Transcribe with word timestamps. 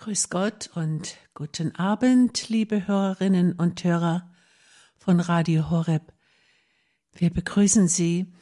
Grüß 0.00 0.30
Gott 0.30 0.70
und 0.76 1.18
guten 1.34 1.74
Abend, 1.74 2.48
liebe 2.48 2.86
Hörerinnen 2.86 3.52
und 3.52 3.84
Hörer 3.84 4.30
von 4.96 5.20
Radio 5.20 5.68
Horeb. 5.68 6.14
Wir 7.12 7.28
begrüßen 7.28 7.86
Sie 7.86 8.32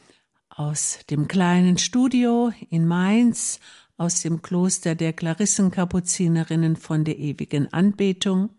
aus 0.47 0.99
dem 1.09 1.27
kleinen 1.27 1.77
Studio 1.77 2.53
in 2.69 2.87
Mainz, 2.87 3.59
aus 3.97 4.21
dem 4.21 4.41
Kloster 4.41 4.95
der 4.95 5.11
Klarissenkapuzinerinnen 5.11 6.77
von 6.77 7.03
der 7.03 7.19
ewigen 7.19 7.73
Anbetung 7.73 8.51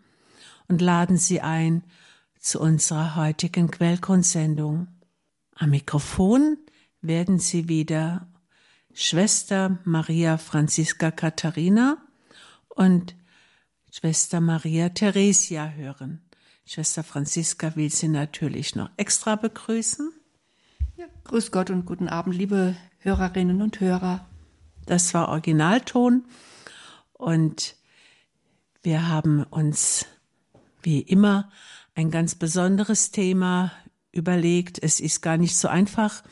und 0.68 0.82
laden 0.82 1.16
Sie 1.16 1.40
ein 1.40 1.84
zu 2.38 2.60
unserer 2.60 3.16
heutigen 3.16 3.70
Quellgrundsendung. 3.70 4.88
Am 5.54 5.70
Mikrofon 5.70 6.58
werden 7.00 7.38
Sie 7.38 7.66
wieder 7.66 8.28
Schwester 8.92 9.78
Maria 9.84 10.36
Franziska 10.36 11.10
Katharina 11.10 11.96
und 12.70 13.14
Schwester 13.92 14.40
Maria 14.40 14.88
Theresia 14.88 15.70
hören. 15.70 16.22
Schwester 16.64 17.02
Franziska 17.02 17.74
will 17.76 17.90
sie 17.90 18.08
natürlich 18.08 18.76
noch 18.76 18.90
extra 18.96 19.36
begrüßen. 19.36 20.12
Ja, 20.96 21.06
grüß 21.24 21.50
Gott 21.50 21.70
und 21.70 21.84
guten 21.84 22.08
Abend, 22.08 22.36
liebe 22.36 22.76
Hörerinnen 22.98 23.60
und 23.62 23.80
Hörer. 23.80 24.26
Das 24.86 25.12
war 25.14 25.28
Originalton 25.28 26.24
und 27.12 27.76
wir 28.82 29.08
haben 29.08 29.42
uns 29.44 30.06
wie 30.82 31.00
immer 31.00 31.50
ein 31.94 32.10
ganz 32.10 32.34
besonderes 32.34 33.10
Thema 33.10 33.72
überlegt. 34.12 34.82
Es 34.82 35.00
ist 35.00 35.20
gar 35.20 35.36
nicht 35.36 35.56
so 35.56 35.68
einfach, 35.68 36.22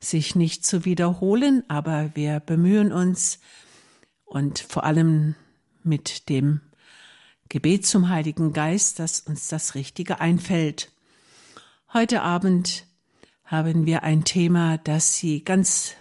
sich 0.00 0.34
nicht 0.34 0.64
zu 0.64 0.84
wiederholen, 0.84 1.64
aber 1.68 2.10
wir 2.14 2.40
bemühen 2.40 2.92
uns 2.92 3.40
und 4.24 4.58
vor 4.58 4.84
allem 4.84 5.34
mit 5.84 6.28
dem 6.28 6.60
Gebet 7.48 7.86
zum 7.86 8.08
Heiligen 8.08 8.52
Geist, 8.52 8.98
dass 8.98 9.20
uns 9.20 9.48
das 9.48 9.74
Richtige 9.74 10.20
einfällt. 10.20 10.90
Heute 11.92 12.22
Abend 12.22 12.86
haben 13.44 13.84
wir 13.84 14.02
ein 14.02 14.24
Thema, 14.24 14.78
das 14.78 15.16
Sie 15.16 15.44
ganz 15.44 15.94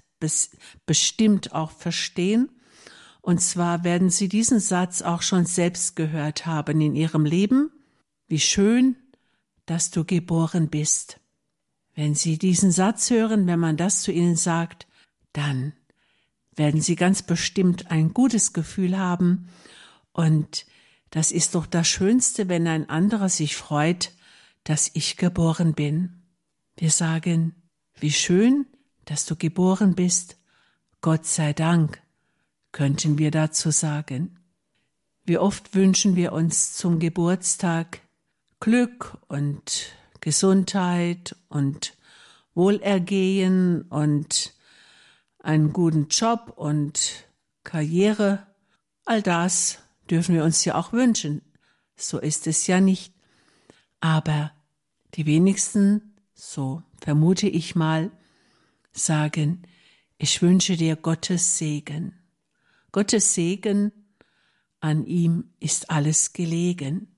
bestimmt 0.85 1.53
auch 1.53 1.71
verstehen. 1.71 2.49
Und 3.21 3.41
zwar 3.41 3.83
werden 3.83 4.09
Sie 4.09 4.29
diesen 4.29 4.59
Satz 4.59 5.01
auch 5.01 5.21
schon 5.21 5.45
selbst 5.45 5.95
gehört 5.95 6.45
haben 6.45 6.79
in 6.79 6.95
Ihrem 6.95 7.25
Leben. 7.25 7.71
Wie 8.27 8.39
schön, 8.39 8.95
dass 9.65 9.91
du 9.91 10.05
geboren 10.05 10.69
bist. 10.69 11.19
Wenn 11.93 12.15
Sie 12.15 12.37
diesen 12.37 12.71
Satz 12.71 13.09
hören, 13.09 13.45
wenn 13.47 13.59
man 13.59 13.77
das 13.77 14.01
zu 14.01 14.11
Ihnen 14.11 14.37
sagt, 14.37 14.87
dann 15.33 15.73
werden 16.55 16.81
Sie 16.81 16.95
ganz 16.95 17.21
bestimmt 17.21 17.91
ein 17.91 18.13
gutes 18.13 18.53
Gefühl 18.53 18.97
haben 18.97 19.49
und 20.13 20.65
das 21.09 21.31
ist 21.31 21.55
doch 21.55 21.65
das 21.65 21.87
Schönste, 21.87 22.47
wenn 22.47 22.67
ein 22.67 22.89
anderer 22.89 23.29
sich 23.29 23.55
freut, 23.55 24.11
dass 24.63 24.91
ich 24.93 25.17
geboren 25.17 25.73
bin. 25.73 26.23
Wir 26.77 26.89
sagen, 26.89 27.55
wie 27.99 28.11
schön, 28.11 28.65
dass 29.05 29.25
du 29.25 29.35
geboren 29.35 29.93
bist. 29.93 30.37
Gott 31.01 31.25
sei 31.25 31.53
Dank, 31.53 32.01
könnten 32.71 33.17
wir 33.17 33.31
dazu 33.31 33.71
sagen. 33.71 34.39
Wie 35.25 35.37
oft 35.37 35.75
wünschen 35.75 36.15
wir 36.15 36.31
uns 36.31 36.73
zum 36.73 36.99
Geburtstag 36.99 37.99
Glück 38.59 39.17
und 39.27 39.91
Gesundheit 40.21 41.35
und 41.49 41.97
Wohlergehen 42.53 43.81
und 43.83 44.53
einen 45.41 45.73
guten 45.73 46.07
Job 46.07 46.53
und 46.55 47.27
Karriere. 47.63 48.47
All 49.05 49.21
das 49.21 49.79
dürfen 50.09 50.35
wir 50.35 50.43
uns 50.43 50.63
ja 50.65 50.75
auch 50.75 50.93
wünschen. 50.93 51.41
So 51.95 52.19
ist 52.19 52.47
es 52.47 52.67
ja 52.67 52.79
nicht. 52.79 53.13
Aber 53.99 54.51
die 55.15 55.25
wenigsten, 55.25 56.15
so 56.33 56.83
vermute 57.01 57.47
ich 57.47 57.75
mal, 57.75 58.11
sagen, 58.91 59.63
ich 60.17 60.41
wünsche 60.41 60.77
dir 60.77 60.95
Gottes 60.95 61.57
Segen. 61.57 62.13
Gottes 62.91 63.33
Segen, 63.33 63.91
an 64.79 65.05
ihm 65.05 65.51
ist 65.59 65.89
alles 65.89 66.33
gelegen. 66.33 67.15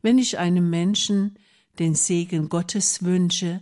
Wenn 0.00 0.18
ich 0.18 0.38
einem 0.38 0.70
Menschen 0.70 1.38
den 1.78 1.94
Segen 1.94 2.48
Gottes 2.48 3.04
wünsche, 3.04 3.60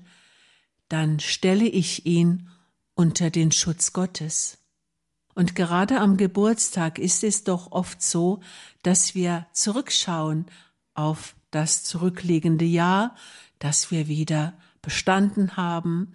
dann 0.89 1.19
stelle 1.21 1.67
ich 1.67 2.07
ihn 2.07 2.49
unter 2.99 3.31
den 3.31 3.53
Schutz 3.53 3.93
Gottes. 3.93 4.59
Und 5.33 5.55
gerade 5.55 6.01
am 6.01 6.17
Geburtstag 6.17 6.99
ist 6.99 7.23
es 7.23 7.45
doch 7.45 7.71
oft 7.71 8.03
so, 8.03 8.41
dass 8.83 9.15
wir 9.15 9.47
zurückschauen 9.53 10.47
auf 10.95 11.37
das 11.53 11.85
zurückliegende 11.85 12.65
Jahr, 12.65 13.15
dass 13.61 13.93
wir 13.93 14.09
wieder 14.09 14.55
bestanden 14.83 15.57
haben 15.57 16.15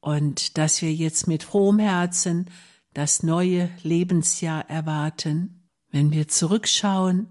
und 0.00 0.58
dass 0.58 0.82
wir 0.82 0.92
jetzt 0.92 1.28
mit 1.28 1.44
frohem 1.44 1.78
Herzen 1.78 2.50
das 2.94 3.22
neue 3.22 3.70
Lebensjahr 3.84 4.68
erwarten. 4.68 5.70
Wenn 5.92 6.10
wir 6.10 6.26
zurückschauen, 6.26 7.28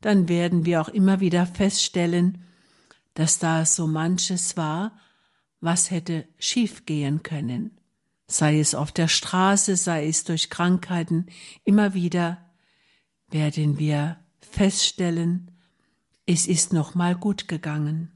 dann 0.00 0.30
werden 0.30 0.64
wir 0.64 0.80
auch 0.80 0.88
immer 0.88 1.20
wieder 1.20 1.44
feststellen, 1.44 2.42
dass 3.12 3.38
da 3.38 3.66
so 3.66 3.86
manches 3.86 4.56
war, 4.56 4.96
was 5.60 5.90
hätte 5.90 6.26
schiefgehen 6.38 7.22
können 7.22 7.78
sei 8.34 8.58
es 8.58 8.74
auf 8.74 8.90
der 8.90 9.06
Straße, 9.06 9.76
sei 9.76 10.08
es 10.08 10.24
durch 10.24 10.50
Krankheiten, 10.50 11.26
immer 11.62 11.94
wieder 11.94 12.38
werden 13.30 13.78
wir 13.78 14.18
feststellen, 14.40 15.52
es 16.26 16.48
ist 16.48 16.72
noch 16.72 16.94
mal 16.96 17.14
gut 17.14 17.46
gegangen. 17.46 18.10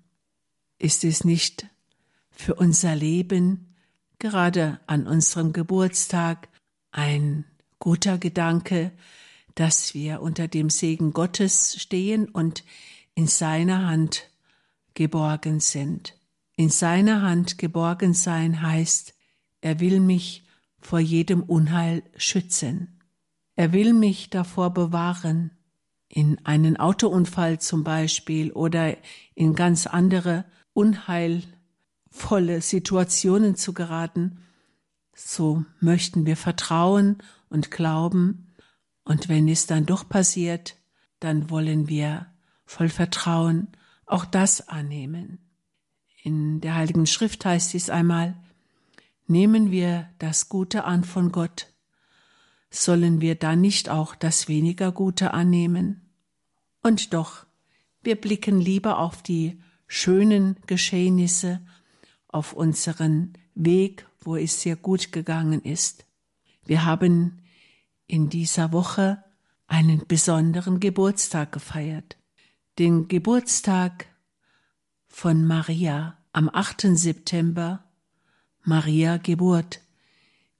Ist 0.78 1.04
es 1.04 1.24
nicht 1.24 1.66
für 2.30 2.54
unser 2.54 2.96
Leben, 2.96 3.76
gerade 4.18 4.80
an 4.86 5.06
unserem 5.06 5.52
Geburtstag, 5.52 6.48
ein 6.90 7.44
guter 7.78 8.18
Gedanke, 8.18 8.90
dass 9.54 9.94
wir 9.94 10.20
unter 10.20 10.48
dem 10.48 10.68
Segen 10.68 11.12
Gottes 11.12 11.80
stehen 11.80 12.28
und 12.28 12.64
in 13.14 13.28
seiner 13.28 13.86
Hand 13.86 14.28
geborgen 14.94 15.60
sind. 15.60 16.16
In 16.56 16.70
seiner 16.70 17.22
Hand 17.22 17.58
geborgen 17.58 18.14
sein 18.14 18.62
heißt, 18.62 19.14
er 19.60 19.80
will 19.80 20.00
mich 20.00 20.44
vor 20.80 21.00
jedem 21.00 21.42
Unheil 21.42 22.02
schützen. 22.16 23.00
Er 23.56 23.72
will 23.72 23.92
mich 23.92 24.30
davor 24.30 24.72
bewahren, 24.72 25.50
in 26.08 26.38
einen 26.44 26.78
Autounfall 26.78 27.60
zum 27.60 27.84
Beispiel 27.84 28.52
oder 28.52 28.96
in 29.34 29.54
ganz 29.54 29.86
andere 29.86 30.44
unheilvolle 30.72 32.60
Situationen 32.60 33.56
zu 33.56 33.74
geraten. 33.74 34.38
So 35.14 35.64
möchten 35.80 36.24
wir 36.24 36.36
vertrauen 36.36 37.18
und 37.48 37.70
glauben, 37.70 38.44
und 39.04 39.30
wenn 39.30 39.48
es 39.48 39.66
dann 39.66 39.86
doch 39.86 40.06
passiert, 40.06 40.76
dann 41.18 41.48
wollen 41.48 41.88
wir 41.88 42.26
voll 42.66 42.90
Vertrauen 42.90 43.68
auch 44.04 44.26
das 44.26 44.68
annehmen. 44.68 45.38
In 46.22 46.60
der 46.60 46.74
Heiligen 46.74 47.06
Schrift 47.06 47.44
heißt 47.46 47.74
es 47.74 47.88
einmal, 47.88 48.36
Nehmen 49.30 49.70
wir 49.70 50.08
das 50.18 50.48
Gute 50.48 50.84
an 50.84 51.04
von 51.04 51.32
Gott, 51.32 51.70
sollen 52.70 53.20
wir 53.20 53.34
dann 53.34 53.60
nicht 53.60 53.90
auch 53.90 54.14
das 54.14 54.48
weniger 54.48 54.90
Gute 54.90 55.34
annehmen? 55.34 56.10
Und 56.82 57.12
doch, 57.12 57.44
wir 58.02 58.18
blicken 58.18 58.58
lieber 58.58 58.98
auf 58.98 59.22
die 59.22 59.60
schönen 59.86 60.56
Geschehnisse, 60.66 61.60
auf 62.26 62.54
unseren 62.54 63.34
Weg, 63.54 64.06
wo 64.20 64.34
es 64.34 64.62
sehr 64.62 64.76
gut 64.76 65.12
gegangen 65.12 65.60
ist. 65.60 66.06
Wir 66.64 66.86
haben 66.86 67.42
in 68.06 68.30
dieser 68.30 68.72
Woche 68.72 69.22
einen 69.66 70.06
besonderen 70.06 70.80
Geburtstag 70.80 71.52
gefeiert, 71.52 72.16
den 72.78 73.08
Geburtstag 73.08 74.06
von 75.06 75.44
Maria 75.44 76.16
am 76.32 76.48
8. 76.48 76.96
September 76.96 77.84
Maria 78.68 79.16
Geburt, 79.16 79.80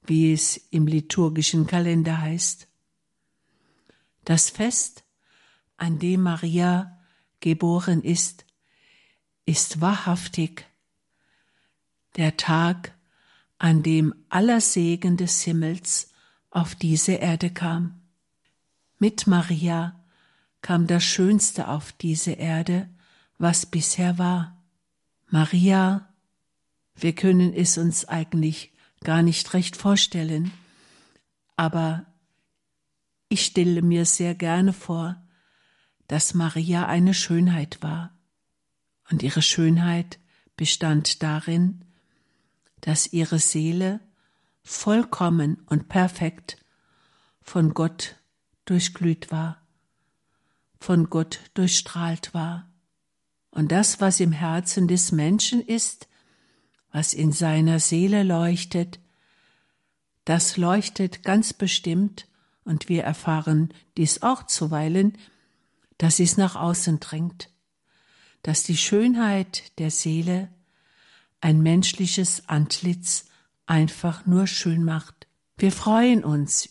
wie 0.01 0.33
es 0.33 0.57
im 0.71 0.87
liturgischen 0.87 1.67
Kalender 1.67 2.19
heißt. 2.19 2.67
Das 4.25 4.49
Fest, 4.49 5.03
an 5.77 5.99
dem 5.99 6.23
Maria 6.23 6.99
geboren 7.39 8.01
ist, 8.01 8.45
ist 9.45 9.79
wahrhaftig 9.79 10.65
der 12.15 12.35
Tag, 12.35 12.97
an 13.59 13.83
dem 13.83 14.15
aller 14.29 14.59
Segen 14.59 15.15
des 15.15 15.43
Himmels 15.43 16.11
auf 16.49 16.73
diese 16.73 17.11
Erde 17.11 17.51
kam. 17.51 18.01
Mit 18.97 19.27
Maria 19.27 20.03
kam 20.61 20.87
das 20.87 21.03
Schönste 21.03 21.67
auf 21.67 21.91
diese 21.91 22.31
Erde, 22.31 22.89
was 23.37 23.67
bisher 23.67 24.17
war. 24.17 24.57
Maria 25.27 26.08
wir 27.01 27.13
können 27.13 27.53
es 27.53 27.77
uns 27.77 28.05
eigentlich 28.05 28.73
gar 29.03 29.21
nicht 29.21 29.53
recht 29.53 29.75
vorstellen, 29.75 30.51
aber 31.55 32.05
Ich 33.31 33.45
stelle 33.45 33.83
mir 33.83 34.05
sehr 34.05 34.33
gerne 34.33 34.73
vor, 34.73 35.21
dass 36.07 36.33
Maria 36.33 36.87
eine 36.87 37.13
Schönheit 37.13 37.81
war. 37.83 38.17
Und 39.11 39.21
ihre 39.21 39.43
Schönheit 39.43 40.19
bestand 40.57 41.21
darin, 41.21 41.85
dass 42.81 43.13
ihre 43.13 43.37
Seele 43.37 43.99
vollkommen 44.63 45.61
und 45.67 45.89
perfekt 45.89 46.57
von 47.41 47.75
Gott 47.75 48.15
durchglüht 48.65 49.31
war, 49.31 49.61
von 50.79 51.09
Gott 51.09 51.39
durchstrahlt 51.53 52.33
war. 52.33 52.71
Und 53.51 53.71
das, 53.71 54.01
was 54.01 54.19
im 54.19 54.31
Herzen 54.31 54.87
des 54.87 55.11
Menschen 55.11 55.61
ist, 55.61 56.07
was 56.91 57.13
in 57.13 57.31
seiner 57.31 57.79
Seele 57.79 58.23
leuchtet, 58.23 58.99
das 60.25 60.57
leuchtet 60.57 61.23
ganz 61.23 61.53
bestimmt, 61.53 62.27
und 62.63 62.87
wir 62.87 63.03
erfahren 63.03 63.73
dies 63.97 64.21
auch 64.21 64.45
zuweilen, 64.45 65.17
dass 65.97 66.19
es 66.19 66.37
nach 66.37 66.55
außen 66.55 66.99
dringt, 66.99 67.49
dass 68.43 68.63
die 68.63 68.77
Schönheit 68.77 69.77
der 69.79 69.89
Seele 69.89 70.49
ein 71.41 71.61
menschliches 71.61 72.47
Antlitz 72.47 73.25
einfach 73.65 74.25
nur 74.25 74.45
schön 74.45 74.83
macht. 74.83 75.27
Wir 75.57 75.71
freuen 75.71 76.23
uns 76.23 76.69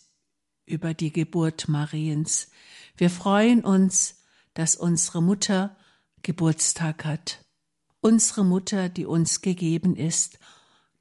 über 0.67 0.95
die 0.95 1.13
Geburt 1.13 1.69
Mariens. 1.69 2.51
Wir 2.97 3.11
freuen 3.11 3.65
uns, 3.65 4.23
dass 4.55 4.77
unsere 4.77 5.23
Mutter 5.23 5.77
Geburtstag 6.23 7.05
hat. 7.05 7.45
Unsere 8.09 8.43
Mutter, 8.43 8.89
die 8.89 9.05
uns 9.05 9.43
gegeben 9.43 9.95
ist, 9.95 10.39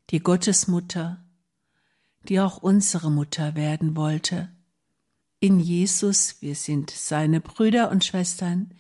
die 0.09 0.19
Gottesmutter, 0.19 1.23
die 2.27 2.41
auch 2.41 2.57
unsere 2.57 3.09
Mutter 3.09 3.55
werden 3.55 3.95
wollte. 3.95 4.49
In 5.39 5.61
Jesus, 5.61 6.41
wir 6.41 6.53
sind 6.53 6.91
seine 6.91 7.39
Brüder 7.39 7.91
und 7.91 8.03
Schwestern, 8.03 8.73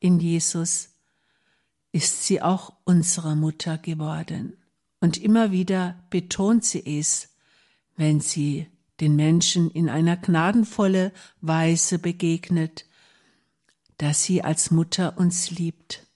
in 0.00 0.18
Jesus 0.18 0.88
ist 1.92 2.24
sie 2.24 2.42
auch 2.42 2.72
unsere 2.82 3.36
Mutter 3.36 3.78
geworden. 3.78 4.56
Und 4.98 5.16
immer 5.16 5.52
wieder 5.52 6.02
betont 6.10 6.64
sie 6.64 6.98
es, 6.98 7.28
wenn 7.94 8.18
sie 8.18 8.66
den 8.98 9.14
Menschen 9.14 9.70
in 9.70 9.88
einer 9.88 10.16
gnadenvolle 10.16 11.12
Weise 11.40 12.00
begegnet, 12.00 12.86
dass 13.96 14.24
sie 14.24 14.42
als 14.42 14.72
Mutter 14.72 15.16
uns 15.18 15.52
liebt. 15.52 16.09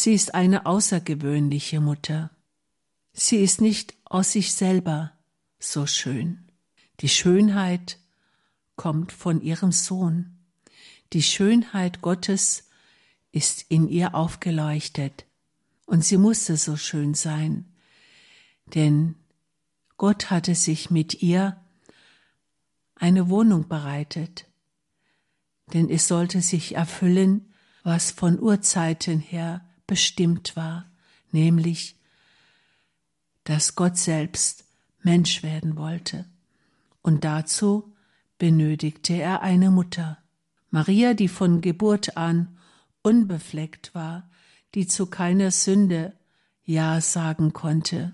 Sie 0.00 0.14
ist 0.14 0.32
eine 0.32 0.64
außergewöhnliche 0.64 1.80
Mutter. 1.80 2.30
Sie 3.12 3.38
ist 3.38 3.60
nicht 3.60 3.96
aus 4.04 4.30
sich 4.30 4.54
selber 4.54 5.10
so 5.58 5.88
schön. 5.88 6.52
Die 7.00 7.08
Schönheit 7.08 7.98
kommt 8.76 9.10
von 9.10 9.42
ihrem 9.42 9.72
Sohn. 9.72 10.38
Die 11.12 11.24
Schönheit 11.24 12.00
Gottes 12.00 12.68
ist 13.32 13.66
in 13.70 13.88
ihr 13.88 14.14
aufgeleuchtet. 14.14 15.26
Und 15.84 16.04
sie 16.04 16.16
musste 16.16 16.56
so 16.56 16.76
schön 16.76 17.14
sein, 17.14 17.64
denn 18.66 19.16
Gott 19.96 20.30
hatte 20.30 20.54
sich 20.54 20.90
mit 20.90 21.24
ihr 21.24 21.60
eine 22.94 23.28
Wohnung 23.30 23.66
bereitet, 23.66 24.46
denn 25.72 25.90
es 25.90 26.06
sollte 26.06 26.40
sich 26.40 26.76
erfüllen, 26.76 27.52
was 27.82 28.12
von 28.12 28.38
Urzeiten 28.38 29.18
her 29.18 29.67
bestimmt 29.88 30.54
war, 30.54 30.88
nämlich, 31.32 31.96
dass 33.42 33.74
Gott 33.74 33.98
selbst 33.98 34.64
Mensch 35.02 35.42
werden 35.42 35.76
wollte. 35.76 36.26
Und 37.02 37.24
dazu 37.24 37.92
benötigte 38.38 39.14
er 39.14 39.42
eine 39.42 39.72
Mutter. 39.72 40.18
Maria, 40.70 41.14
die 41.14 41.28
von 41.28 41.60
Geburt 41.60 42.16
an 42.16 42.56
unbefleckt 43.02 43.94
war, 43.94 44.30
die 44.74 44.86
zu 44.86 45.06
keiner 45.06 45.50
Sünde 45.50 46.12
Ja 46.64 47.00
sagen 47.00 47.52
konnte. 47.52 48.12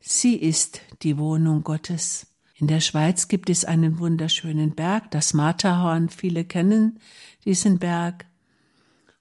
Sie 0.00 0.34
ist 0.34 0.80
die 1.02 1.16
Wohnung 1.16 1.62
Gottes. 1.62 2.26
In 2.56 2.66
der 2.66 2.80
Schweiz 2.80 3.28
gibt 3.28 3.48
es 3.48 3.64
einen 3.64 3.98
wunderschönen 3.98 4.74
Berg, 4.74 5.10
das 5.12 5.34
Matterhorn. 5.34 6.08
Viele 6.08 6.44
kennen 6.44 6.98
diesen 7.44 7.78
Berg. 7.78 8.26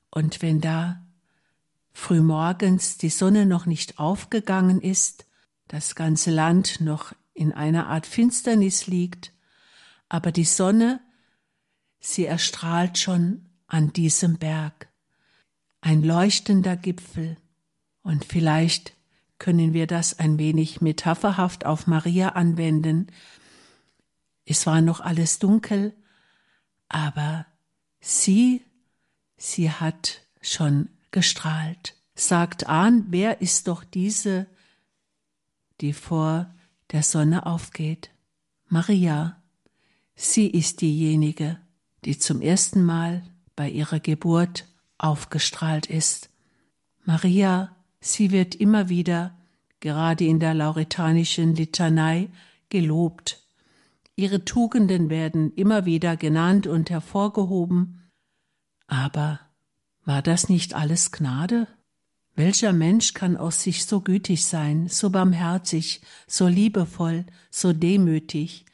Und 0.09 0.41
wenn 0.41 0.61
da 0.61 1.02
frühmorgens 1.93 2.97
die 2.97 3.09
Sonne 3.09 3.45
noch 3.45 3.65
nicht 3.65 3.99
aufgegangen 3.99 4.81
ist, 4.81 5.25
das 5.67 5.95
ganze 5.95 6.31
Land 6.31 6.81
noch 6.81 7.13
in 7.33 7.51
einer 7.51 7.87
Art 7.87 8.05
Finsternis 8.05 8.87
liegt, 8.87 9.31
aber 10.09 10.31
die 10.31 10.43
Sonne, 10.43 10.99
sie 11.99 12.25
erstrahlt 12.25 12.97
schon 12.97 13.49
an 13.67 13.93
diesem 13.93 14.37
Berg, 14.37 14.89
ein 15.81 16.03
leuchtender 16.03 16.75
Gipfel, 16.75 17.37
und 18.03 18.25
vielleicht 18.25 18.93
können 19.39 19.73
wir 19.73 19.87
das 19.87 20.19
ein 20.19 20.37
wenig 20.37 20.81
metapherhaft 20.81 21.65
auf 21.65 21.87
Maria 21.87 22.29
anwenden. 22.29 23.07
Es 24.45 24.65
war 24.67 24.81
noch 24.81 24.99
alles 24.99 25.39
dunkel, 25.39 25.93
aber 26.89 27.45
sie, 28.01 28.61
sie 29.37 29.71
hat 29.71 30.21
schon 30.41 30.89
gestrahlt. 31.13 31.95
Sagt 32.15 32.67
an, 32.67 33.05
wer 33.07 33.39
ist 33.41 33.69
doch 33.69 33.85
diese, 33.85 34.47
die 35.79 35.93
vor 35.93 36.53
der 36.91 37.03
Sonne 37.03 37.45
aufgeht? 37.45 38.11
Maria. 38.67 39.41
Sie 40.15 40.47
ist 40.47 40.81
diejenige, 40.81 41.57
die 42.03 42.19
zum 42.19 42.41
ersten 42.41 42.83
Mal 42.83 43.23
bei 43.55 43.69
ihrer 43.69 44.01
Geburt 44.01 44.67
aufgestrahlt 44.97 45.85
ist. 45.85 46.29
Maria 47.05 47.73
Sie 48.05 48.31
wird 48.31 48.53
immer 48.55 48.89
wieder, 48.89 49.33
gerade 49.79 50.25
in 50.25 50.41
der 50.41 50.53
lauretanischen 50.53 51.55
Litanei, 51.55 52.29
gelobt. 52.67 53.47
Ihre 54.17 54.43
Tugenden 54.43 55.09
werden 55.09 55.53
immer 55.53 55.85
wieder 55.85 56.17
genannt 56.17 56.67
und 56.67 56.89
hervorgehoben. 56.89 58.11
Aber 58.87 59.39
war 60.05 60.21
das 60.21 60.49
nicht 60.49 60.73
alles 60.73 61.11
Gnade? 61.11 61.67
Welcher 62.35 62.73
Mensch 62.73 63.13
kann 63.13 63.37
aus 63.37 63.61
sich 63.61 63.85
so 63.85 64.01
gütig 64.01 64.45
sein, 64.45 64.87
so 64.87 65.09
barmherzig, 65.09 66.01
so 66.27 66.47
liebevoll, 66.47 67.25
so 67.51 67.73
demütig? 67.73 68.65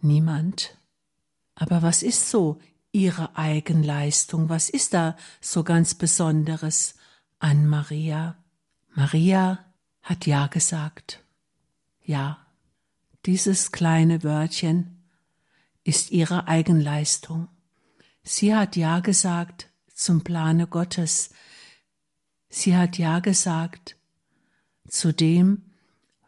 Niemand. 0.00 0.78
Aber 1.54 1.82
was 1.82 2.02
ist 2.02 2.30
so 2.30 2.60
ihre 2.92 3.36
Eigenleistung? 3.36 4.48
Was 4.48 4.68
ist 4.70 4.94
da 4.94 5.16
so 5.40 5.64
ganz 5.64 5.94
Besonderes? 5.94 6.94
an 7.38 7.66
Maria. 7.66 8.36
Maria 8.94 9.64
hat 10.02 10.26
Ja 10.26 10.46
gesagt. 10.46 11.22
Ja, 12.02 12.46
dieses 13.26 13.72
kleine 13.72 14.22
Wörtchen 14.22 15.04
ist 15.84 16.10
ihre 16.10 16.48
Eigenleistung. 16.48 17.48
Sie 18.22 18.54
hat 18.54 18.76
Ja 18.76 19.00
gesagt 19.00 19.70
zum 19.96 20.22
Plane 20.22 20.66
Gottes. 20.66 21.30
Sie 22.48 22.76
hat 22.76 22.98
Ja 22.98 23.18
gesagt 23.18 23.96
zu 24.86 25.12
dem, 25.12 25.72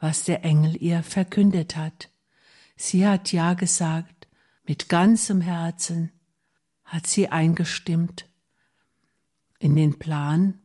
was 0.01 0.25
der 0.25 0.45
Engel 0.45 0.83
ihr 0.83 1.03
verkündet 1.03 1.77
hat. 1.77 2.11
Sie 2.77 3.07
hat 3.07 3.31
Ja 3.31 3.55
gesagt, 3.55 4.27
mit 4.67 4.89
ganzem 4.89 5.41
Herzen 5.41 6.11
hat 6.85 7.07
sie 7.07 7.29
eingestimmt 7.29 8.27
in 9.59 9.77
den 9.77 9.99
Plan 9.99 10.59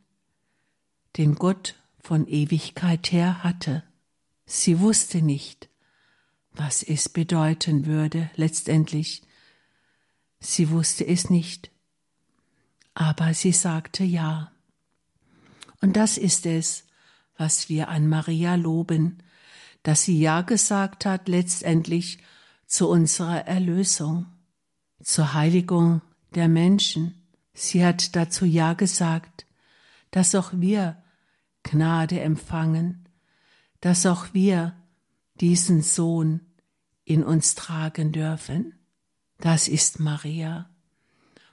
den 1.16 1.34
Gott 1.34 1.74
von 2.00 2.26
Ewigkeit 2.26 3.12
her 3.12 3.44
hatte. 3.44 3.82
Sie 4.46 4.80
wusste 4.80 5.22
nicht, 5.22 5.68
was 6.52 6.82
es 6.82 7.08
bedeuten 7.08 7.86
würde 7.86 8.30
letztendlich. 8.36 9.22
Sie 10.40 10.70
wusste 10.70 11.06
es 11.06 11.30
nicht, 11.30 11.70
aber 12.94 13.34
sie 13.34 13.52
sagte 13.52 14.04
ja. 14.04 14.52
Und 15.80 15.96
das 15.96 16.16
ist 16.16 16.46
es, 16.46 16.84
was 17.36 17.68
wir 17.68 17.88
an 17.88 18.08
Maria 18.08 18.54
loben, 18.54 19.22
dass 19.82 20.02
sie 20.04 20.18
ja 20.18 20.42
gesagt 20.42 21.04
hat 21.04 21.28
letztendlich 21.28 22.18
zu 22.66 22.88
unserer 22.88 23.46
Erlösung, 23.46 24.26
zur 25.02 25.34
Heiligung 25.34 26.00
der 26.34 26.48
Menschen. 26.48 27.14
Sie 27.52 27.84
hat 27.84 28.16
dazu 28.16 28.46
ja 28.46 28.72
gesagt, 28.72 29.46
dass 30.10 30.34
auch 30.34 30.52
wir 30.54 31.02
Gnade 31.64 32.20
empfangen, 32.20 33.08
dass 33.80 34.06
auch 34.06 34.32
wir 34.32 34.74
diesen 35.40 35.82
Sohn 35.82 36.40
in 37.04 37.22
uns 37.22 37.54
tragen 37.54 38.12
dürfen. 38.12 38.78
Das 39.38 39.68
ist 39.68 40.00
Maria. 40.00 40.70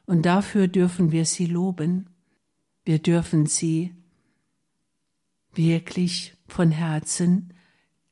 Und 0.06 0.26
dafür 0.26 0.68
dürfen 0.68 1.12
wir 1.12 1.26
sie 1.26 1.46
loben. 1.46 2.10
Wir 2.84 3.00
dürfen 3.00 3.46
sie 3.46 3.94
wirklich 5.54 6.36
von 6.48 6.72
Herzen 6.72 7.54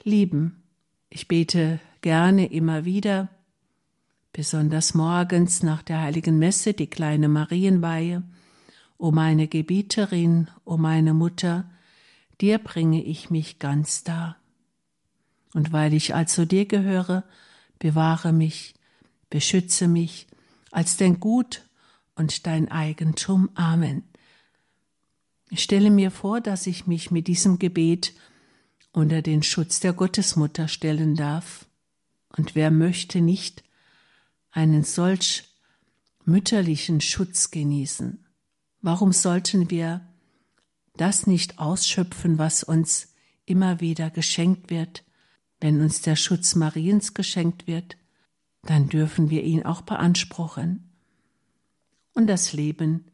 lieben. 0.03 0.63
Ich 1.09 1.27
bete 1.27 1.79
gerne 2.01 2.51
immer 2.51 2.85
wieder, 2.85 3.29
besonders 4.31 4.93
morgens 4.93 5.63
nach 5.63 5.81
der 5.81 6.01
heiligen 6.01 6.37
Messe 6.37 6.73
die 6.73 6.87
kleine 6.87 7.27
Marienweihe. 7.27 8.23
O 8.97 9.11
meine 9.11 9.47
Gebieterin, 9.47 10.49
o 10.65 10.77
meine 10.77 11.13
Mutter, 11.13 11.69
dir 12.41 12.59
bringe 12.59 13.03
ich 13.03 13.29
mich 13.29 13.59
ganz 13.59 14.03
dar. 14.03 14.37
Und 15.53 15.71
weil 15.71 15.93
ich 15.93 16.13
also 16.13 16.45
dir 16.45 16.65
gehöre, 16.65 17.23
bewahre 17.79 18.33
mich, 18.33 18.75
beschütze 19.29 19.87
mich 19.87 20.27
als 20.71 20.97
dein 20.97 21.19
Gut 21.19 21.68
und 22.19 22.45
dein 22.45 22.69
Eigentum. 22.69 23.49
Amen. 23.55 24.03
Ich 25.49 25.63
stelle 25.63 25.89
mir 25.89 26.11
vor, 26.11 26.41
dass 26.41 26.67
ich 26.67 26.85
mich 26.85 27.09
mit 27.09 27.27
diesem 27.27 27.57
Gebet 27.57 28.13
unter 28.91 29.21
den 29.21 29.41
Schutz 29.41 29.79
der 29.79 29.93
Gottesmutter 29.93 30.67
stellen 30.67 31.15
darf. 31.15 31.65
Und 32.35 32.55
wer 32.55 32.71
möchte 32.71 33.21
nicht 33.21 33.63
einen 34.51 34.83
solch 34.83 35.45
mütterlichen 36.25 36.99
Schutz 36.99 37.51
genießen? 37.51 38.25
Warum 38.81 39.13
sollten 39.13 39.71
wir 39.71 40.05
das 40.97 41.25
nicht 41.25 41.57
ausschöpfen, 41.57 42.37
was 42.37 42.63
uns 42.63 43.13
immer 43.45 43.79
wieder 43.79 44.09
geschenkt 44.09 44.69
wird? 44.69 45.05
Wenn 45.61 45.81
uns 45.81 46.01
der 46.01 46.17
Schutz 46.17 46.55
Mariens 46.55 47.13
geschenkt 47.13 47.65
wird, 47.65 47.97
dann 48.63 48.89
dürfen 48.89 49.29
wir 49.29 49.43
ihn 49.43 49.65
auch 49.65 49.81
beanspruchen. 49.81 50.88
Und 52.13 52.27
das 52.27 52.53
Leben 52.53 53.05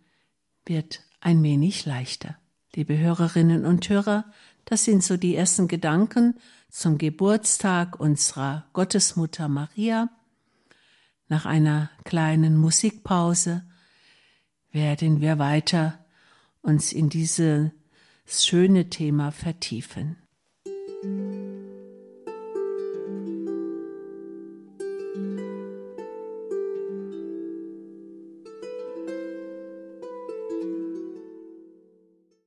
wird 0.65 1.01
ein 1.19 1.41
wenig 1.43 1.85
leichter. 1.85 2.37
Liebe 2.75 2.97
Hörerinnen 2.97 3.65
und 3.65 3.87
Hörer, 3.89 4.25
das 4.65 4.83
sind 4.83 5.03
so 5.03 5.17
die 5.17 5.35
ersten 5.35 5.67
Gedanken 5.67 6.35
zum 6.69 6.97
Geburtstag 6.97 7.99
unserer 7.99 8.65
Gottesmutter 8.73 9.47
Maria. 9.47 10.09
Nach 11.27 11.45
einer 11.45 11.89
kleinen 12.03 12.57
Musikpause 12.57 13.63
werden 14.71 15.21
wir 15.21 15.39
weiter 15.39 16.05
uns 16.61 16.91
in 16.91 17.09
dieses 17.09 17.71
schöne 18.25 18.89
Thema 18.89 19.31
vertiefen. 19.31 20.17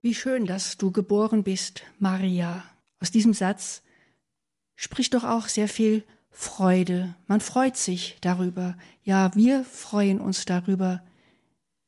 Wie 0.08 0.14
schön, 0.14 0.46
dass 0.46 0.78
du 0.78 0.90
geboren 0.90 1.42
bist, 1.42 1.82
Maria. 1.98 2.64
Aus 2.98 3.10
diesem 3.10 3.34
Satz 3.34 3.82
spricht 4.74 5.12
doch 5.12 5.22
auch 5.24 5.48
sehr 5.48 5.68
viel 5.68 6.02
Freude. 6.30 7.14
Man 7.26 7.42
freut 7.42 7.76
sich 7.76 8.16
darüber. 8.22 8.78
Ja, 9.04 9.30
wir 9.34 9.64
freuen 9.64 10.18
uns 10.18 10.46
darüber, 10.46 11.02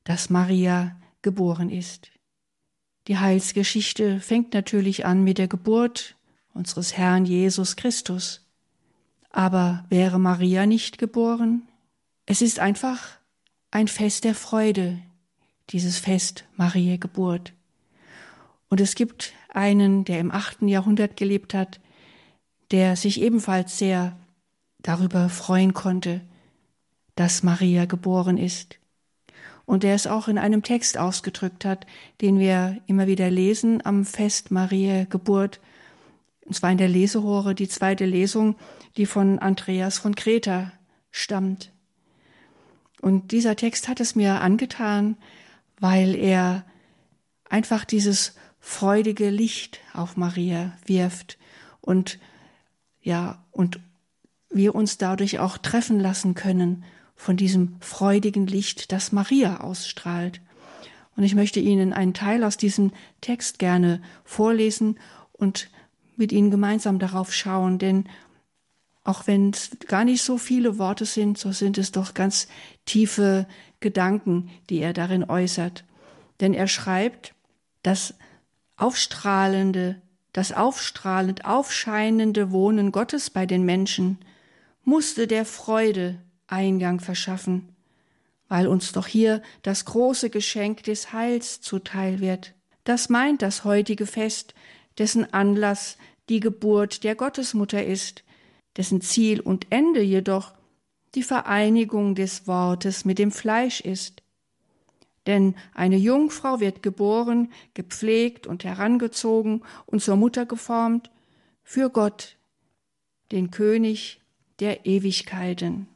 dass 0.05 0.29
Maria 0.29 1.01
geboren 1.23 1.71
ist. 1.71 2.11
Die 3.09 3.17
Heilsgeschichte 3.17 4.21
fängt 4.21 4.53
natürlich 4.53 5.07
an 5.07 5.25
mit 5.25 5.39
der 5.39 5.49
Geburt 5.49 6.15
unseres 6.53 6.99
Herrn 6.99 7.25
Jesus 7.25 7.75
Christus. 7.75 8.47
Aber 9.31 9.87
wäre 9.89 10.19
Maria 10.19 10.67
nicht 10.67 10.99
geboren? 10.99 11.63
Es 12.27 12.43
ist 12.43 12.59
einfach 12.59 13.17
ein 13.71 13.89
Fest 13.89 14.25
der 14.25 14.35
Freude, 14.35 14.99
dieses 15.71 15.99
Fest 15.99 16.45
Maria 16.59 16.99
Geburt. 16.99 17.55
Und 18.71 18.81
es 18.81 18.95
gibt 18.95 19.35
einen, 19.49 20.05
der 20.05 20.21
im 20.21 20.31
achten 20.31 20.69
Jahrhundert 20.69 21.17
gelebt 21.17 21.53
hat, 21.55 21.81
der 22.71 22.97
sich 22.97 23.21
ebenfalls 23.21 23.77
sehr 23.77 24.17
darüber 24.79 25.29
freuen 25.29 25.75
konnte, 25.75 26.23
dass 27.17 27.43
Maria 27.43 27.85
geboren 27.85 28.39
ist. 28.39 28.79
Und 29.67 29.83
der 29.83 29.95
es 29.95 30.07
auch 30.07 30.29
in 30.29 30.39
einem 30.39 30.63
Text 30.63 30.99
ausgedrückt 30.99 31.65
hat, 31.65 31.87
den 32.21 32.39
wir 32.39 32.81
immer 32.87 33.07
wieder 33.07 33.29
lesen 33.29 33.85
am 33.85 34.05
Fest 34.05 34.51
Maria 34.51 35.05
Geburt, 35.05 35.61
und 36.47 36.55
zwar 36.55 36.73
in 36.73 36.79
der 36.79 36.89
Lesehore, 36.89 37.55
die 37.55 37.69
zweite 37.69 38.07
Lesung, 38.07 38.57
die 38.97 39.07
von 39.07 39.39
Andreas 39.39 39.99
von 39.99 40.15
Kreta 40.15 40.73
stammt. 41.11 41.73
Und 43.01 43.33
dieser 43.33 43.57
Text 43.57 43.89
hat 43.89 44.01
es 44.01 44.15
mir 44.15 44.41
angetan, 44.41 45.17
weil 45.79 46.15
er 46.17 46.65
einfach 47.49 47.85
dieses 47.85 48.35
freudige 48.61 49.31
Licht 49.31 49.81
auf 49.93 50.17
Maria 50.17 50.77
wirft 50.87 51.39
und 51.81 52.19
ja, 53.03 53.45
und 53.51 53.81
wir 54.51 54.75
uns 54.75 54.99
dadurch 54.99 55.39
auch 55.39 55.59
treffen 55.59 55.99
lassen 55.99 56.35
können 56.35 56.85
von 57.17 57.37
diesem 57.37 57.77
freudigen 57.81 58.47
Licht, 58.47 58.93
das 58.93 59.13
Maria 59.13 59.61
ausstrahlt. 59.61 60.41
Und 61.17 61.25
ich 61.25 61.35
möchte 61.35 61.61
Ihnen 61.61 61.93
einen 61.93 62.15
Teil 62.15 62.45
aus 62.45 62.57
diesem 62.57 62.93
Text 63.21 63.59
gerne 63.59 64.03
vorlesen 64.25 64.99
und 65.33 65.71
mit 66.17 66.33
Ihnen 66.33 66.51
gemeinsam 66.51 66.99
darauf 66.99 67.33
schauen, 67.33 67.79
denn 67.79 68.05
auch 69.05 69.27
wenn 69.27 69.51
es 69.51 69.71
gar 69.87 70.05
nicht 70.05 70.23
so 70.23 70.39
viele 70.39 70.79
Worte 70.79 71.05
sind, 71.05 71.39
so 71.39 71.53
sind 71.53 71.79
es 71.79 71.93
doch 71.93 72.15
ganz 72.15 72.49
tiefe 72.85 73.47
Gedanken, 73.81 74.51
die 74.69 74.79
er 74.79 74.93
darin 74.93 75.25
äußert. 75.25 75.85
Denn 76.41 76.55
er 76.55 76.69
schreibt, 76.69 77.35
dass 77.83 78.15
aufstrahlende, 78.81 80.01
das 80.33 80.53
aufstrahlend 80.53 81.45
aufscheinende 81.45 82.51
Wohnen 82.51 82.93
Gottes 82.93 83.31
bei 83.31 83.47
den 83.47 83.65
Menschen 83.65 84.19
musste 84.85 85.27
der 85.27 85.45
Freude 85.45 86.21
Eingang 86.47 87.01
verschaffen, 87.01 87.69
weil 88.49 88.67
uns 88.67 88.93
doch 88.93 89.07
hier 89.07 89.43
das 89.63 89.85
große 89.85 90.31
Geschenk 90.31 90.83
des 90.85 91.13
Heils 91.13 91.61
zuteil 91.61 92.21
wird. 92.21 92.55
Das 92.85 93.09
meint 93.09 93.43
das 93.43 93.65
heutige 93.65 94.07
Fest, 94.07 94.55
dessen 94.99 95.33
Anlass 95.33 95.97
die 96.29 96.41
Geburt 96.41 97.05
der 97.05 97.15
Gottesmutter 97.15 97.85
ist, 97.85 98.25
dessen 98.77 99.01
Ziel 99.01 99.41
und 99.41 99.67
Ende 99.71 100.01
jedoch 100.01 100.55
die 101.15 101.23
Vereinigung 101.23 102.15
des 102.15 102.47
Wortes 102.47 103.05
mit 103.05 103.19
dem 103.19 103.33
Fleisch 103.33 103.81
ist. 103.81 104.23
Denn 105.27 105.55
eine 105.75 105.97
Jungfrau 105.97 106.61
wird 106.61 106.83
geboren, 106.83 107.53
gepflegt 107.75 108.47
und 108.47 108.65
herangezogen 108.65 109.63
und 109.87 110.03
zur 110.03 110.17
Mutter 110.17 110.47
geformt 110.47 111.11
für 111.63 111.91
Gott, 111.91 112.37
den 113.33 113.51
König 113.51 114.21
der 114.61 114.87
Ewigkeiten. 114.87 115.89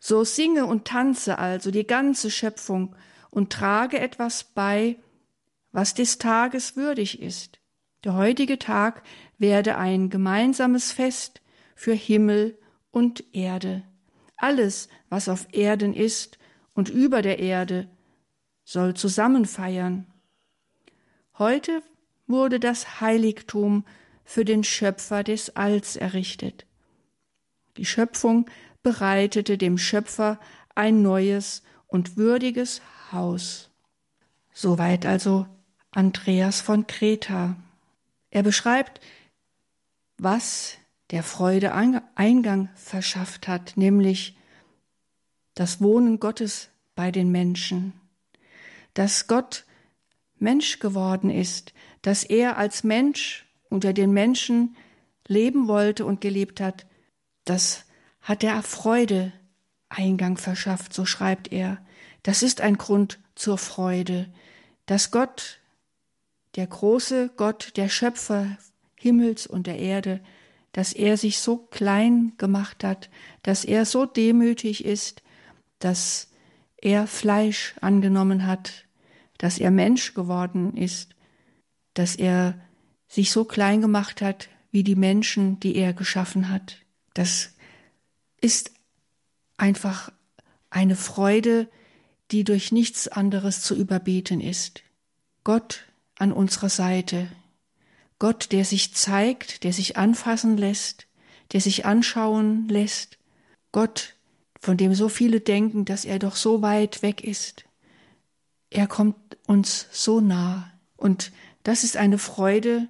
So 0.00 0.24
singe 0.24 0.66
und 0.66 0.86
tanze 0.86 1.38
also 1.38 1.70
die 1.70 1.86
ganze 1.86 2.30
Schöpfung 2.30 2.94
und 3.30 3.52
trage 3.52 3.98
etwas 3.98 4.44
bei, 4.44 4.96
was 5.72 5.94
des 5.94 6.18
Tages 6.18 6.76
würdig 6.76 7.20
ist. 7.20 7.58
Der 8.04 8.14
heutige 8.14 8.58
Tag 8.58 9.02
werde 9.38 9.76
ein 9.76 10.08
gemeinsames 10.08 10.92
Fest 10.92 11.42
für 11.74 11.92
Himmel 11.92 12.58
und 12.90 13.24
Erde. 13.32 13.82
Alles, 14.36 14.88
was 15.08 15.28
auf 15.28 15.48
Erden 15.52 15.94
ist 15.94 16.38
und 16.74 16.88
über 16.88 17.22
der 17.22 17.40
Erde, 17.40 17.88
soll 18.68 18.92
zusammen 18.92 19.46
feiern. 19.46 20.06
Heute 21.38 21.82
wurde 22.26 22.60
das 22.60 23.00
Heiligtum 23.00 23.86
für 24.26 24.44
den 24.44 24.62
Schöpfer 24.62 25.24
des 25.24 25.56
Alls 25.56 25.96
errichtet. 25.96 26.66
Die 27.78 27.86
Schöpfung 27.86 28.44
bereitete 28.82 29.56
dem 29.56 29.78
Schöpfer 29.78 30.38
ein 30.74 31.00
neues 31.00 31.62
und 31.86 32.18
würdiges 32.18 32.82
Haus. 33.10 33.70
Soweit 34.52 35.06
also 35.06 35.46
Andreas 35.90 36.60
von 36.60 36.86
Kreta. 36.86 37.56
Er 38.28 38.42
beschreibt, 38.42 39.00
was 40.18 40.76
der 41.10 41.22
Freude 41.22 41.72
Eingang 41.72 42.68
verschafft 42.74 43.48
hat, 43.48 43.78
nämlich 43.78 44.36
das 45.54 45.80
Wohnen 45.80 46.20
Gottes 46.20 46.68
bei 46.94 47.10
den 47.10 47.30
Menschen 47.30 47.97
dass 48.98 49.28
Gott 49.28 49.64
Mensch 50.40 50.80
geworden 50.80 51.30
ist, 51.30 51.72
dass 52.02 52.24
er 52.24 52.56
als 52.56 52.82
Mensch 52.82 53.46
unter 53.70 53.92
den 53.92 54.10
Menschen 54.10 54.76
leben 55.28 55.68
wollte 55.68 56.04
und 56.04 56.20
gelebt 56.20 56.60
hat, 56.60 56.84
das 57.44 57.84
hat 58.20 58.42
der 58.42 58.60
Freude 58.64 59.32
Eingang 59.88 60.36
verschafft, 60.36 60.92
so 60.92 61.06
schreibt 61.06 61.52
er. 61.52 61.78
Das 62.24 62.42
ist 62.42 62.60
ein 62.60 62.76
Grund 62.76 63.20
zur 63.36 63.56
Freude, 63.56 64.26
dass 64.86 65.12
Gott, 65.12 65.60
der 66.56 66.66
große 66.66 67.30
Gott, 67.36 67.76
der 67.76 67.88
Schöpfer 67.88 68.58
Himmels 68.96 69.46
und 69.46 69.68
der 69.68 69.78
Erde, 69.78 70.18
dass 70.72 70.92
er 70.92 71.16
sich 71.16 71.38
so 71.38 71.58
klein 71.58 72.32
gemacht 72.36 72.82
hat, 72.82 73.10
dass 73.44 73.64
er 73.64 73.84
so 73.84 74.06
demütig 74.06 74.84
ist, 74.84 75.22
dass 75.78 76.32
er 76.78 77.06
Fleisch 77.06 77.76
angenommen 77.80 78.44
hat, 78.44 78.87
dass 79.38 79.58
er 79.58 79.70
Mensch 79.70 80.14
geworden 80.14 80.76
ist, 80.76 81.14
dass 81.94 82.16
er 82.16 82.60
sich 83.06 83.30
so 83.30 83.44
klein 83.44 83.80
gemacht 83.80 84.20
hat 84.20 84.48
wie 84.70 84.82
die 84.82 84.96
Menschen, 84.96 85.58
die 85.60 85.76
er 85.76 85.92
geschaffen 85.94 86.50
hat. 86.50 86.78
Das 87.14 87.54
ist 88.40 88.72
einfach 89.56 90.12
eine 90.70 90.96
Freude, 90.96 91.68
die 92.30 92.44
durch 92.44 92.72
nichts 92.72 93.08
anderes 93.08 93.62
zu 93.62 93.74
überbieten 93.74 94.40
ist. 94.40 94.82
Gott 95.44 95.84
an 96.16 96.32
unserer 96.32 96.68
Seite. 96.68 97.28
Gott, 98.18 98.52
der 98.52 98.64
sich 98.64 98.94
zeigt, 98.94 99.64
der 99.64 99.72
sich 99.72 99.96
anfassen 99.96 100.56
lässt, 100.56 101.06
der 101.52 101.60
sich 101.60 101.86
anschauen 101.86 102.68
lässt. 102.68 103.18
Gott, 103.72 104.14
von 104.60 104.76
dem 104.76 104.94
so 104.94 105.08
viele 105.08 105.40
denken, 105.40 105.84
dass 105.84 106.04
er 106.04 106.18
doch 106.18 106.36
so 106.36 106.60
weit 106.60 107.02
weg 107.02 107.22
ist. 107.22 107.64
Er 108.70 108.86
kommt 108.86 109.16
uns 109.46 109.86
so 109.92 110.20
nah. 110.20 110.70
Und 110.96 111.32
das 111.62 111.84
ist 111.84 111.96
eine 111.96 112.18
Freude, 112.18 112.88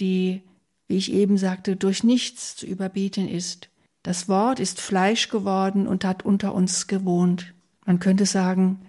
die, 0.00 0.42
wie 0.88 0.96
ich 0.96 1.12
eben 1.12 1.38
sagte, 1.38 1.76
durch 1.76 2.04
nichts 2.04 2.56
zu 2.56 2.66
überbieten 2.66 3.28
ist. 3.28 3.68
Das 4.02 4.28
Wort 4.28 4.60
ist 4.60 4.80
Fleisch 4.80 5.28
geworden 5.28 5.86
und 5.86 6.04
hat 6.04 6.24
unter 6.24 6.54
uns 6.54 6.86
gewohnt. 6.86 7.54
Man 7.84 7.98
könnte 7.98 8.26
sagen, 8.26 8.86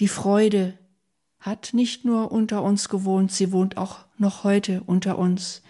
die 0.00 0.08
Freude 0.08 0.78
hat 1.38 1.70
nicht 1.72 2.04
nur 2.04 2.32
unter 2.32 2.62
uns 2.62 2.88
gewohnt, 2.88 3.30
sie 3.30 3.52
wohnt 3.52 3.76
auch 3.76 4.00
noch 4.18 4.44
heute 4.44 4.82
unter 4.86 5.18
uns. 5.18 5.62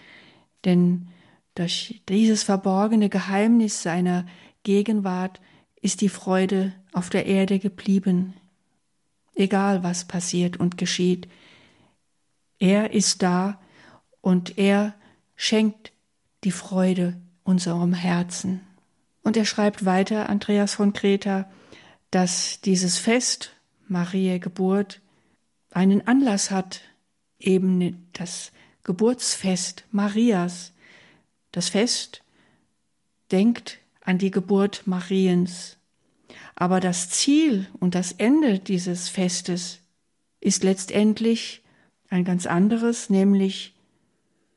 Denn 0.65 1.09
durch 1.55 2.03
dieses 2.09 2.43
verborgene 2.43 3.09
Geheimnis 3.09 3.83
seiner 3.83 4.27
Gegenwart 4.63 5.41
ist 5.81 6.01
die 6.01 6.09
Freude 6.09 6.73
auf 6.93 7.11
der 7.11 7.27
Erde 7.27 7.59
geblieben. 7.59 8.35
Egal 9.35 9.83
was 9.83 10.05
passiert 10.05 10.57
und 10.59 10.79
geschieht, 10.79 11.29
er 12.59 12.93
ist 12.93 13.23
da 13.23 13.61
und 14.21 14.59
er 14.59 14.95
schenkt 15.37 15.93
die 16.45 16.53
Freude 16.53 17.21
unserem 17.43 17.93
Herzen. 17.93 18.61
Und 19.23 19.37
er 19.37 19.45
schreibt 19.45 19.85
weiter, 19.85 20.29
Andreas 20.29 20.75
von 20.75 20.93
Kreta, 20.93 21.51
dass 22.11 22.61
dieses 22.61 22.99
Fest, 22.99 23.53
Maria 23.89 24.39
Geburt, 24.39 25.01
einen 25.71 26.07
Anlass 26.07 26.51
hat, 26.51 26.83
eben 27.39 28.09
das 28.13 28.53
Geburtsfest 28.85 29.85
Marias. 29.91 30.73
Das 31.53 31.71
Fest 31.71 32.23
denkt 33.33 33.79
an 34.03 34.19
die 34.19 34.31
Geburt 34.31 34.87
Mariens. 34.87 35.74
Aber 36.57 36.81
das 36.81 37.11
Ziel 37.11 37.67
und 37.81 37.95
das 37.95 38.13
Ende 38.13 38.59
dieses 38.59 39.09
Festes 39.09 39.81
ist 40.41 40.63
letztendlich 40.63 41.63
ein 42.11 42.25
ganz 42.25 42.47
anderes, 42.47 43.11
nämlich 43.11 43.75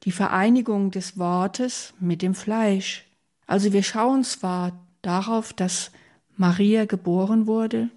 die 0.03 0.11
Vereinigung 0.11 0.91
des 0.91 1.17
Wortes 1.17 1.93
mit 1.99 2.21
dem 2.21 2.35
Fleisch. 2.35 3.05
Also 3.47 3.73
wir 3.73 3.83
schauen 3.83 4.23
zwar 4.23 4.85
darauf, 5.01 5.53
dass 5.53 5.91
Maria 6.35 6.85
geboren 6.85 7.47
wurde, 7.47 7.89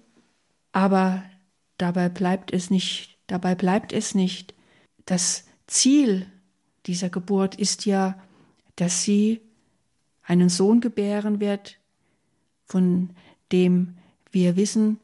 aber 0.71 1.23
dabei 1.77 2.09
bleibt 2.09 2.51
es 2.51 2.69
nicht, 2.69 3.17
dabei 3.27 3.53
bleibt 3.53 3.93
es 3.93 4.15
nicht. 4.15 4.55
Das 5.05 5.45
Ziel 5.67 6.25
dieser 6.85 7.09
Geburt 7.09 7.55
ist 7.55 7.85
ja, 7.85 8.19
dass 8.77 9.03
sie 9.03 9.41
einen 10.23 10.49
Sohn 10.49 10.81
gebären 10.81 11.39
wird, 11.39 11.77
von 12.65 13.11
dem 13.51 13.97
wir 14.31 14.55
wissen, 14.55 14.99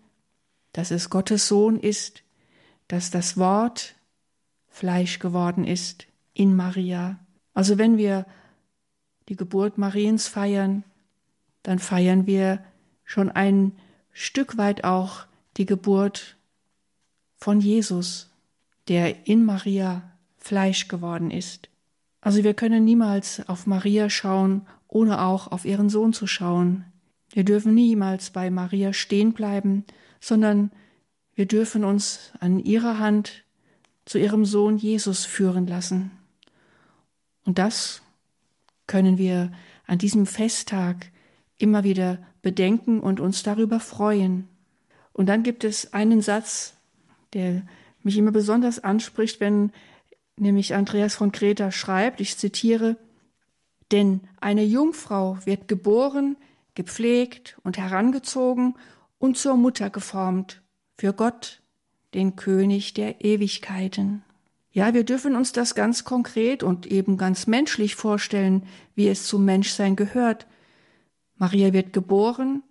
dass 0.74 0.92
es 0.92 1.10
Gottes 1.10 1.48
Sohn 1.48 1.80
ist, 1.80 2.24
dass 2.88 3.12
das 3.12 3.38
Wort 3.38 3.96
Fleisch 4.70 5.20
geworden 5.20 5.66
ist 5.66 6.06
in 6.34 6.56
Maria. 6.56 7.20
Also 7.54 7.78
wenn 7.78 7.98
wir 7.98 8.26
die 9.28 9.36
Geburt 9.36 9.78
Mariens 9.78 10.28
feiern, 10.28 10.84
dann 11.64 11.80
feiern 11.80 12.28
wir 12.28 12.64
schon 13.04 13.30
ein 13.30 13.74
Stück 14.12 14.58
weit 14.58 14.84
auch 14.84 15.26
die 15.58 15.66
Geburt 15.66 16.38
von 17.36 17.60
Jesus, 17.60 18.30
der 18.88 19.28
in 19.28 19.44
Maria 19.46 20.04
Fleisch 20.38 20.88
geworden 20.88 21.32
ist. 21.32 21.70
Also 22.22 22.44
wir 22.44 22.54
können 22.54 22.86
niemals 22.86 23.48
auf 23.50 23.68
Maria 23.68 24.10
schauen, 24.10 24.66
ohne 24.88 25.22
auch 25.22 25.52
auf 25.52 25.66
ihren 25.66 25.90
Sohn 25.90 26.14
zu 26.14 26.28
schauen. 26.28 26.86
Wir 27.38 27.44
dürfen 27.44 27.76
niemals 27.76 28.32
bei 28.32 28.50
Maria 28.50 28.94
stehen 28.94 29.34
bleiben, 29.34 29.86
sondern 30.20 30.72
wir 31.36 31.46
dürfen 31.46 31.84
uns 31.84 32.32
an 32.40 32.58
ihrer 32.58 32.98
Hand 32.98 33.44
zu 34.06 34.18
ihrem 34.18 34.44
Sohn 34.44 34.78
Jesus 34.78 35.24
führen 35.24 35.68
lassen. 35.68 36.10
Und 37.46 37.60
das 37.60 38.02
können 38.88 39.20
wir 39.20 39.52
an 39.86 40.00
diesem 40.00 40.26
Festtag 40.26 41.12
immer 41.60 41.84
wieder 41.84 42.18
bedenken 42.42 43.02
und 43.02 43.20
uns 43.20 43.44
darüber 43.44 43.80
freuen. 43.80 44.48
Und 45.14 45.28
dann 45.28 45.44
gibt 45.44 45.64
es 45.64 45.94
einen 45.94 46.24
Satz, 46.24 46.74
der 47.34 47.62
mich 48.02 48.18
immer 48.18 48.32
besonders 48.32 48.84
anspricht, 48.84 49.40
wenn 49.40 49.72
nämlich 50.38 50.74
Andreas 50.74 51.14
von 51.14 51.32
Kreta 51.32 51.72
schreibt, 51.72 52.20
ich 52.20 52.36
zitiere, 52.36 52.98
denn 53.92 54.22
eine 54.42 54.64
Jungfrau 54.64 55.38
wird 55.46 55.68
geboren, 55.68 56.36
gepflegt 56.78 57.58
und 57.64 57.80
herangezogen 57.80 58.76
und 59.18 59.36
zur 59.36 59.58
Mutter 59.58 59.90
geformt 59.90 60.62
für 60.96 61.12
Gott, 61.12 61.64
den 62.14 62.36
König 62.36 62.94
der 62.94 63.26
Ewigkeiten. 63.26 64.24
Ja, 64.72 64.94
wir 64.94 65.04
dürfen 65.04 65.36
uns 65.36 65.52
das 65.52 65.74
ganz 65.74 66.04
konkret 66.04 66.62
und 66.62 66.86
eben 66.86 67.18
ganz 67.18 67.48
menschlich 67.48 67.96
vorstellen, 67.96 68.68
wie 68.94 69.08
es 69.08 69.26
zum 69.26 69.44
Menschsein 69.44 69.96
gehört. 69.96 70.46
Maria 71.36 71.74
wird 71.74 71.94
geboren 71.94 72.62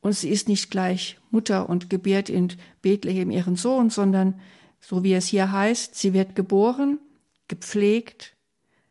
und 0.00 0.14
sie 0.14 0.30
ist 0.30 0.48
nicht 0.48 0.70
gleich 0.70 1.20
Mutter 1.30 1.68
und 1.68 1.90
gebiert 1.90 2.30
in 2.30 2.54
Bethlehem 2.80 3.30
ihren 3.30 3.56
Sohn, 3.56 3.90
sondern 3.90 4.40
so 4.80 5.04
wie 5.04 5.12
es 5.12 5.26
hier 5.26 5.52
heißt, 5.52 5.94
sie 5.94 6.14
wird 6.14 6.34
geboren, 6.34 6.98
gepflegt, 7.48 8.34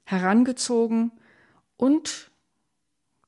herangezogen 0.04 1.12
und, 1.78 2.31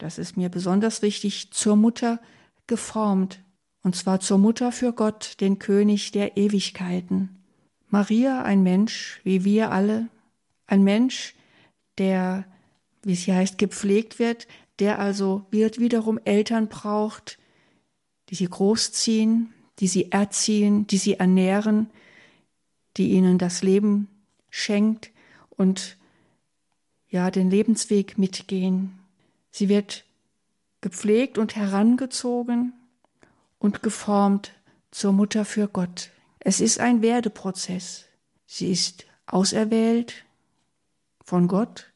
das 0.04 0.18
ist 0.18 0.36
mir 0.36 0.50
besonders 0.50 1.02
wichtig, 1.02 1.52
zur 1.52 1.78
Mutter 1.78 2.20
geformt, 2.68 3.40
und 3.84 3.96
zwar 3.96 4.20
zur 4.20 4.38
Mutter 4.38 4.74
für 4.74 4.92
Gott, 4.92 5.40
den 5.40 5.60
König 5.60 6.12
der 6.12 6.36
Ewigkeiten. 6.36 7.42
Maria, 7.88 8.44
ein 8.44 8.64
Mensch 8.64 9.22
wie 9.24 9.46
wir 9.46 9.72
alle, 9.72 10.10
ein 10.68 10.84
Mensch, 10.84 11.36
der, 11.98 12.44
wie 13.04 13.14
es 13.14 13.22
hier 13.22 13.36
heißt, 13.36 13.58
gepflegt 13.58 14.20
wird, 14.20 14.46
der 14.80 15.00
also 15.00 15.46
wird 15.52 15.80
wiederum 15.80 16.20
Eltern 16.26 16.68
braucht, 16.68 17.40
die 18.28 18.36
sie 18.36 18.50
großziehen, 18.50 19.54
die 19.80 19.88
sie 19.88 20.12
erziehen, 20.12 20.86
die 20.86 20.98
sie 20.98 21.14
ernähren, 21.14 21.90
die 22.98 23.12
ihnen 23.12 23.38
das 23.38 23.64
Leben 23.64 24.10
schenkt 24.50 25.12
und 25.50 25.98
ja, 27.08 27.32
den 27.32 27.50
Lebensweg 27.50 28.18
mitgehen. 28.18 29.00
Sie 29.54 29.70
wird 29.70 30.04
gepflegt 30.82 31.38
und 31.38 31.56
herangezogen 31.56 32.74
und 33.60 33.84
geformt 33.84 34.52
zur 34.90 35.14
Mutter 35.14 35.46
für 35.46 35.68
Gott. 35.68 36.10
Es 36.40 36.60
ist 36.60 36.80
ein 36.80 37.04
Werdeprozess. 37.04 38.06
Sie 38.48 38.72
ist 38.72 39.06
auserwählt 39.28 40.26
von 41.24 41.48
Gott, 41.48 41.94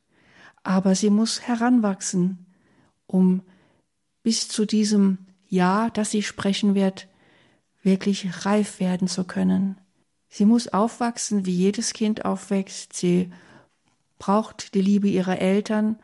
aber 0.61 0.93
sie 0.93 1.09
muss 1.09 1.41
heranwachsen, 1.41 2.45
um 3.07 3.41
bis 4.21 4.47
zu 4.47 4.65
diesem 4.65 5.25
Ja, 5.47 5.89
das 5.89 6.11
sie 6.11 6.21
sprechen 6.21 6.75
wird, 6.75 7.07
wirklich 7.81 8.45
reif 8.45 8.79
werden 8.79 9.07
zu 9.07 9.23
können. 9.23 9.81
Sie 10.29 10.45
muss 10.45 10.67
aufwachsen, 10.67 11.47
wie 11.47 11.55
jedes 11.55 11.93
Kind 11.93 12.23
aufwächst. 12.23 12.93
Sie 12.93 13.31
braucht 14.19 14.75
die 14.75 14.81
Liebe 14.81 15.07
ihrer 15.07 15.39
Eltern, 15.39 15.97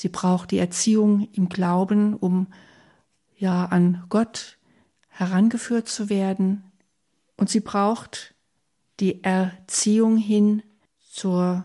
sie 0.00 0.08
braucht 0.08 0.50
die 0.50 0.58
Erziehung 0.58 1.28
im 1.34 1.50
Glauben, 1.50 2.14
um 2.14 2.46
ja 3.36 3.66
an 3.66 4.02
Gott 4.08 4.56
herangeführt 5.08 5.88
zu 5.88 6.08
werden, 6.08 6.64
und 7.36 7.50
sie 7.50 7.60
braucht 7.60 8.34
die 8.98 9.22
Erziehung 9.22 10.16
hin 10.16 10.62
zur 11.10 11.64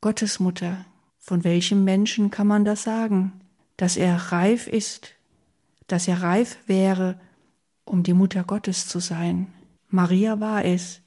Gottesmutter. 0.00 0.84
Von 1.18 1.42
welchem 1.42 1.82
Menschen 1.82 2.30
kann 2.30 2.46
man 2.46 2.64
das 2.64 2.84
sagen? 2.84 3.40
Dass 3.76 3.96
er 3.96 4.16
reif 4.16 4.68
ist, 4.68 5.14
dass 5.88 6.06
er 6.06 6.22
reif 6.22 6.58
wäre, 6.66 7.20
um 7.84 8.04
die 8.04 8.14
Mutter 8.14 8.44
Gottes 8.44 8.86
zu 8.86 9.00
sein. 9.00 9.52
Maria 9.88 10.38
war 10.38 10.64
es. 10.64 11.00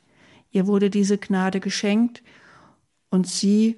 Ihr 0.51 0.67
wurde 0.67 0.89
diese 0.89 1.17
Gnade 1.17 1.61
geschenkt 1.61 2.21
und 3.09 3.27
sie 3.27 3.77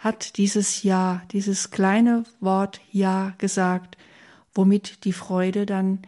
hat 0.00 0.38
dieses 0.38 0.82
Ja, 0.82 1.22
dieses 1.30 1.70
kleine 1.70 2.24
Wort 2.40 2.80
Ja 2.90 3.34
gesagt, 3.36 3.98
womit 4.54 5.04
die 5.04 5.12
Freude 5.12 5.66
dann 5.66 6.00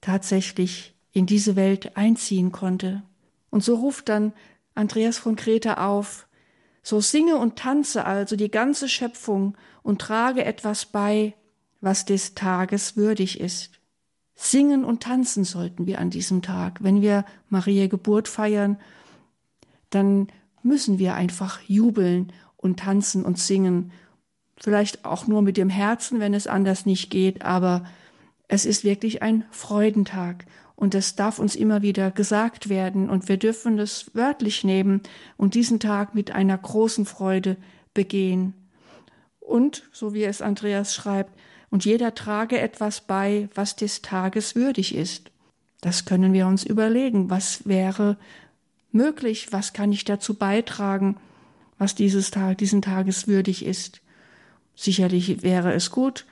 tatsächlich 0.00 0.94
in 1.12 1.26
diese 1.26 1.56
Welt 1.56 1.96
einziehen 1.96 2.52
konnte. 2.52 3.02
Und 3.50 3.64
so 3.64 3.74
ruft 3.74 4.08
dann 4.08 4.32
Andreas 4.76 5.18
von 5.18 5.34
Kreta 5.34 5.84
auf, 5.86 6.28
so 6.82 7.00
singe 7.00 7.36
und 7.36 7.56
tanze 7.56 8.06
also 8.06 8.36
die 8.36 8.52
ganze 8.52 8.88
Schöpfung 8.88 9.56
und 9.82 10.00
trage 10.00 10.44
etwas 10.44 10.86
bei, 10.86 11.34
was 11.80 12.04
des 12.04 12.34
Tages 12.34 12.96
würdig 12.96 13.40
ist. 13.40 13.72
Singen 14.36 14.84
und 14.84 15.02
tanzen 15.02 15.44
sollten 15.44 15.86
wir 15.86 15.98
an 15.98 16.08
diesem 16.08 16.40
Tag. 16.40 16.82
Wenn 16.82 17.02
wir 17.02 17.24
Maria 17.48 17.88
Geburt 17.88 18.28
feiern, 18.28 18.78
dann 19.90 20.28
müssen 20.62 21.00
wir 21.00 21.14
einfach 21.14 21.60
jubeln 21.62 22.32
und 22.60 22.80
tanzen 22.80 23.24
und 23.24 23.38
singen. 23.38 23.92
Vielleicht 24.56 25.04
auch 25.04 25.26
nur 25.26 25.42
mit 25.42 25.56
dem 25.56 25.70
Herzen, 25.70 26.20
wenn 26.20 26.34
es 26.34 26.46
anders 26.46 26.86
nicht 26.86 27.10
geht, 27.10 27.42
aber 27.42 27.84
es 28.48 28.66
ist 28.66 28.84
wirklich 28.84 29.22
ein 29.22 29.44
Freudentag. 29.50 30.44
Und 30.76 30.94
es 30.94 31.14
darf 31.14 31.38
uns 31.38 31.56
immer 31.56 31.82
wieder 31.82 32.10
gesagt 32.10 32.68
werden 32.70 33.10
und 33.10 33.28
wir 33.28 33.36
dürfen 33.36 33.78
es 33.78 34.10
wörtlich 34.14 34.64
nehmen 34.64 35.02
und 35.36 35.54
diesen 35.54 35.78
Tag 35.78 36.14
mit 36.14 36.30
einer 36.30 36.56
großen 36.56 37.04
Freude 37.04 37.56
begehen. 37.92 38.54
Und, 39.40 39.88
so 39.92 40.14
wie 40.14 40.24
es 40.24 40.40
Andreas 40.40 40.94
schreibt, 40.94 41.38
und 41.70 41.84
jeder 41.84 42.14
trage 42.14 42.58
etwas 42.58 43.02
bei, 43.02 43.48
was 43.54 43.76
des 43.76 44.02
Tages 44.02 44.54
würdig 44.54 44.94
ist. 44.94 45.30
Das 45.80 46.04
können 46.04 46.32
wir 46.32 46.46
uns 46.46 46.64
überlegen. 46.64 47.30
Was 47.30 47.66
wäre 47.66 48.16
möglich? 48.90 49.48
Was 49.52 49.72
kann 49.72 49.92
ich 49.92 50.04
dazu 50.04 50.34
beitragen, 50.34 51.16
was 51.80 51.94
dieses 51.94 52.30
Tag, 52.30 52.58
diesen 52.58 52.82
Tages 52.82 53.26
würdig 53.26 53.64
ist? 53.64 54.02
Sicherlich 54.74 55.42
wäre 55.42 55.72
es 55.72 55.90
gut, 55.90 56.26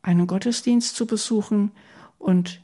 einen 0.00 0.26
Gottesdienst 0.26 0.96
zu 0.96 1.06
besuchen 1.06 1.72
und 2.18 2.62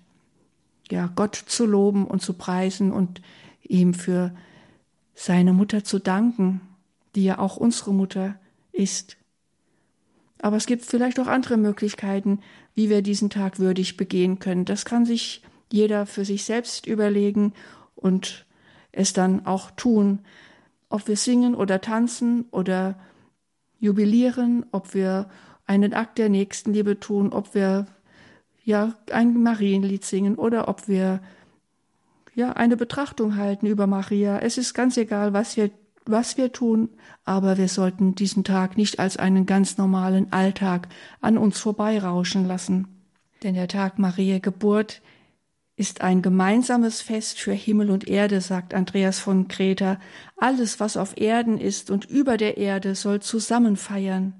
ja, 0.90 1.12
Gott 1.14 1.34
zu 1.34 1.66
loben 1.66 2.06
und 2.06 2.22
zu 2.22 2.32
preisen 2.32 2.92
und 2.92 3.20
ihm 3.62 3.92
für 3.92 4.34
seine 5.14 5.52
Mutter 5.52 5.84
zu 5.84 5.98
danken, 5.98 6.62
die 7.14 7.24
ja 7.24 7.38
auch 7.38 7.58
unsere 7.58 7.92
Mutter 7.92 8.40
ist. 8.72 9.18
Aber 10.40 10.56
es 10.56 10.64
gibt 10.64 10.86
vielleicht 10.86 11.20
auch 11.20 11.26
andere 11.26 11.58
Möglichkeiten, 11.58 12.40
wie 12.74 12.88
wir 12.88 13.02
diesen 13.02 13.28
Tag 13.28 13.58
würdig 13.58 13.98
begehen 13.98 14.38
können. 14.38 14.64
Das 14.64 14.86
kann 14.86 15.04
sich 15.04 15.42
jeder 15.70 16.06
für 16.06 16.24
sich 16.24 16.44
selbst 16.44 16.86
überlegen 16.86 17.52
und 17.96 18.46
es 18.92 19.12
dann 19.12 19.44
auch 19.44 19.70
tun. 19.72 20.20
Ob 20.90 21.08
wir 21.08 21.16
singen 21.16 21.54
oder 21.54 21.80
tanzen 21.80 22.44
oder 22.50 22.98
jubilieren, 23.78 24.66
ob 24.72 24.92
wir 24.92 25.30
einen 25.66 25.94
Akt 25.94 26.18
der 26.18 26.28
Nächstenliebe 26.28 27.00
tun, 27.00 27.32
ob 27.32 27.54
wir 27.54 27.86
ja 28.62 28.94
ein 29.10 29.42
Marienlied 29.42 30.04
singen 30.04 30.34
oder 30.34 30.68
ob 30.68 30.86
wir 30.88 31.22
ja 32.34 32.52
eine 32.52 32.76
Betrachtung 32.76 33.36
halten 33.36 33.66
über 33.66 33.86
Maria. 33.86 34.38
Es 34.38 34.58
ist 34.58 34.74
ganz 34.74 34.96
egal, 34.98 35.32
was 35.32 35.56
wir 35.56 35.70
was 36.06 36.36
wir 36.36 36.52
tun, 36.52 36.88
aber 37.24 37.58
wir 37.58 37.68
sollten 37.68 38.14
diesen 38.14 38.42
Tag 38.44 38.76
nicht 38.76 38.98
als 38.98 39.16
einen 39.16 39.46
ganz 39.46 39.78
normalen 39.78 40.32
Alltag 40.32 40.88
an 41.20 41.38
uns 41.38 41.58
vorbeirauschen 41.58 42.46
lassen. 42.46 42.88
Denn 43.42 43.54
der 43.54 43.68
Tag 43.68 43.98
Maria 43.98 44.38
Geburt 44.38 45.02
ist 45.80 46.02
ein 46.02 46.20
gemeinsames 46.20 47.00
Fest 47.00 47.40
für 47.40 47.54
Himmel 47.54 47.90
und 47.90 48.06
Erde, 48.06 48.42
sagt 48.42 48.74
Andreas 48.74 49.18
von 49.18 49.48
Kreta. 49.48 49.98
Alles, 50.36 50.78
was 50.78 50.98
auf 50.98 51.16
Erden 51.16 51.58
ist 51.58 51.90
und 51.90 52.04
über 52.04 52.36
der 52.36 52.58
Erde, 52.58 52.94
soll 52.94 53.20
zusammen 53.20 53.78
feiern. 53.78 54.34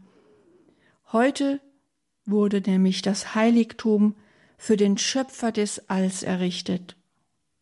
Heute 1.12 1.62
wurde 2.26 2.60
nämlich 2.60 3.00
das 3.00 3.34
Heiligtum 3.34 4.16
für 4.58 4.76
den 4.76 4.98
Schöpfer 4.98 5.50
des 5.50 5.88
Alls 5.88 6.22
errichtet. 6.22 6.98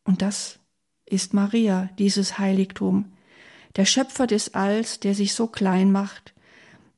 Und 0.03 0.23
das 0.23 0.59
ist 1.07 1.33
Maria, 1.33 1.89
dieses 2.01 2.41
Heiligtum. 2.41 3.13
Der 3.77 3.85
Schöpfer 3.85 4.27
des 4.27 4.55
Alls, 4.55 4.99
der 4.99 5.15
sich 5.15 5.35
so 5.35 5.47
klein 5.47 5.93
macht, 5.93 6.35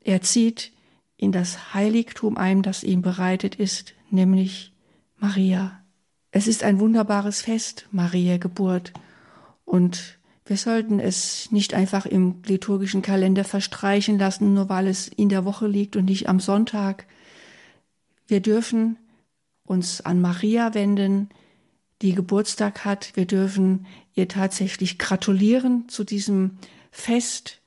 er 0.00 0.22
zieht 0.22 0.72
in 1.18 1.30
das 1.30 1.74
Heiligtum 1.74 2.38
ein, 2.38 2.62
das 2.62 2.84
ihm 2.84 3.02
bereitet 3.02 3.56
ist, 3.56 3.92
nämlich 4.10 4.72
Maria. 5.18 5.79
Es 6.32 6.46
ist 6.46 6.62
ein 6.62 6.78
wunderbares 6.78 7.42
Fest, 7.42 7.86
Maria 7.90 8.38
Geburt, 8.38 8.92
und 9.64 10.18
wir 10.44 10.56
sollten 10.56 10.98
es 10.98 11.52
nicht 11.52 11.74
einfach 11.74 12.06
im 12.06 12.42
liturgischen 12.44 13.02
Kalender 13.02 13.44
verstreichen 13.44 14.18
lassen, 14.18 14.52
nur 14.52 14.68
weil 14.68 14.88
es 14.88 15.06
in 15.06 15.28
der 15.28 15.44
Woche 15.44 15.68
liegt 15.68 15.94
und 15.94 16.06
nicht 16.06 16.28
am 16.28 16.40
Sonntag. 16.40 17.06
Wir 18.26 18.40
dürfen 18.40 18.96
uns 19.64 20.00
an 20.00 20.20
Maria 20.20 20.74
wenden, 20.74 21.28
die 22.02 22.14
Geburtstag 22.14 22.84
hat. 22.84 23.12
Wir 23.14 23.26
dürfen 23.26 23.86
ihr 24.14 24.26
tatsächlich 24.26 24.98
gratulieren 24.98 25.88
zu 25.88 26.02
diesem 26.02 26.58
Fest. 26.90 27.60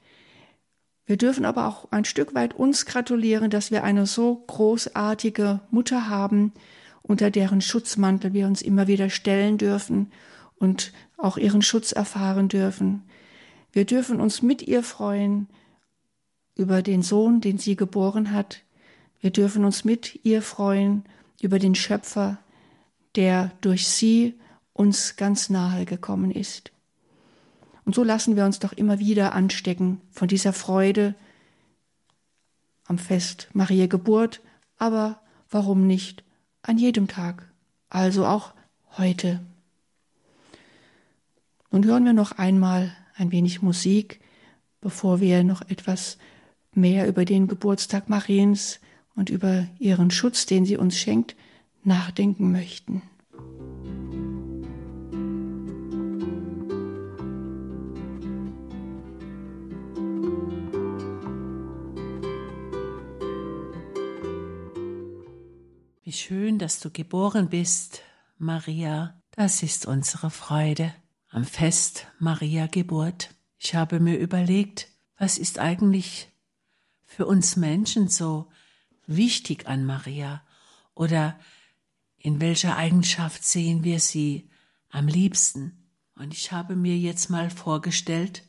Wir 1.05 1.15
dürfen 1.15 1.45
aber 1.45 1.67
auch 1.67 1.91
ein 1.91 2.03
Stück 2.03 2.35
weit 2.35 2.53
uns 2.53 2.85
gratulieren, 2.85 3.49
dass 3.49 3.71
wir 3.71 3.85
eine 3.85 4.05
so 4.05 4.43
großartige 4.47 5.61
Mutter 5.71 6.09
haben, 6.09 6.51
unter 7.03 7.29
deren 7.29 7.61
Schutzmantel 7.61 8.33
wir 8.33 8.47
uns 8.47 8.61
immer 8.61 8.87
wieder 8.87 9.09
stellen 9.09 9.57
dürfen 9.57 10.11
und 10.55 10.93
auch 11.17 11.37
ihren 11.37 11.61
Schutz 11.61 11.91
erfahren 11.91 12.47
dürfen. 12.47 13.03
Wir 13.71 13.85
dürfen 13.85 14.19
uns 14.19 14.41
mit 14.41 14.61
ihr 14.61 14.81
freuen 14.81 15.47
über 16.55 16.81
den 16.81 17.01
Sohn, 17.01 17.41
den 17.41 17.57
sie 17.57 17.75
geboren 17.75 18.31
hat. 18.31 18.61
Wir 19.19 19.31
dürfen 19.31 19.65
uns 19.65 19.83
mit 19.83 20.23
ihr 20.23 20.41
freuen 20.41 21.03
über 21.41 21.59
den 21.59 21.75
Schöpfer, 21.75 22.39
der 23.15 23.51
durch 23.61 23.87
sie 23.87 24.35
uns 24.71 25.15
ganz 25.17 25.49
nahe 25.49 25.85
gekommen 25.85 26.31
ist. 26.31 26.71
Und 27.85 27.95
so 27.95 28.03
lassen 28.03 28.35
wir 28.35 28.45
uns 28.45 28.59
doch 28.59 28.73
immer 28.73 28.99
wieder 28.99 29.33
anstecken 29.33 30.01
von 30.11 30.27
dieser 30.27 30.53
Freude 30.53 31.15
am 32.85 32.97
Fest 32.97 33.49
Maria 33.53 33.87
Geburt, 33.87 34.41
aber 34.77 35.21
warum 35.49 35.85
nicht 35.87 36.23
an 36.63 36.77
jedem 36.77 37.07
Tag, 37.07 37.47
also 37.89 38.25
auch 38.25 38.53
heute. 38.97 39.39
Nun 41.71 41.85
hören 41.85 42.05
wir 42.05 42.13
noch 42.13 42.33
einmal 42.33 42.95
ein 43.15 43.31
wenig 43.31 43.61
Musik, 43.61 44.19
bevor 44.81 45.21
wir 45.21 45.43
noch 45.43 45.61
etwas 45.69 46.17
mehr 46.73 47.07
über 47.07 47.25
den 47.25 47.47
Geburtstag 47.47 48.09
Mariens 48.09 48.79
und 49.15 49.29
über 49.29 49.67
ihren 49.77 50.09
Schutz, 50.09 50.45
den 50.45 50.65
sie 50.65 50.77
uns 50.77 50.97
schenkt, 50.97 51.35
nachdenken 51.83 52.51
möchten. 52.51 53.03
Wie 66.13 66.17
schön, 66.19 66.59
dass 66.59 66.79
du 66.79 66.91
geboren 66.91 67.49
bist, 67.49 68.01
Maria. 68.37 69.19
Das 69.31 69.63
ist 69.63 69.87
unsere 69.87 70.29
Freude 70.29 70.93
am 71.29 71.43
Fest 71.43 72.05
Maria 72.19 72.67
Geburt. 72.67 73.33
Ich 73.57 73.73
habe 73.73 73.99
mir 73.99 74.19
überlegt, 74.19 74.89
was 75.17 75.39
ist 75.39 75.57
eigentlich 75.57 76.29
für 77.03 77.25
uns 77.25 77.55
Menschen 77.55 78.09
so 78.09 78.51
wichtig 79.07 79.65
an 79.67 79.85
Maria 79.85 80.43
oder 80.93 81.39
in 82.19 82.39
welcher 82.39 82.77
Eigenschaft 82.77 83.43
sehen 83.43 83.83
wir 83.83 83.99
sie 83.99 84.51
am 84.89 85.07
liebsten? 85.07 85.89
Und 86.13 86.35
ich 86.35 86.51
habe 86.51 86.75
mir 86.75 86.95
jetzt 86.95 87.31
mal 87.31 87.49
vorgestellt, 87.49 88.47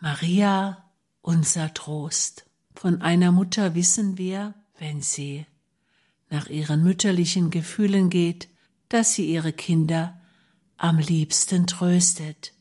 Maria, 0.00 0.90
unser 1.20 1.74
Trost. 1.74 2.46
Von 2.74 3.02
einer 3.02 3.30
Mutter 3.30 3.74
wissen 3.74 4.16
wir, 4.16 4.54
wenn 4.78 5.02
sie 5.02 5.44
nach 6.34 6.48
ihren 6.48 6.82
mütterlichen 6.82 7.50
Gefühlen 7.50 8.10
geht, 8.10 8.48
dass 8.88 9.14
sie 9.14 9.24
ihre 9.24 9.52
Kinder 9.52 10.20
am 10.76 10.98
liebsten 10.98 11.68
tröstet. 11.68 12.54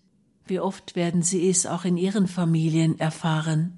Wie 0.46 0.60
oft 0.60 0.96
werden 0.96 1.24
sie 1.24 1.50
es 1.50 1.66
auch 1.66 1.84
in 1.84 1.98
ihren 1.98 2.28
Familien 2.28 3.00
erfahren, 3.00 3.74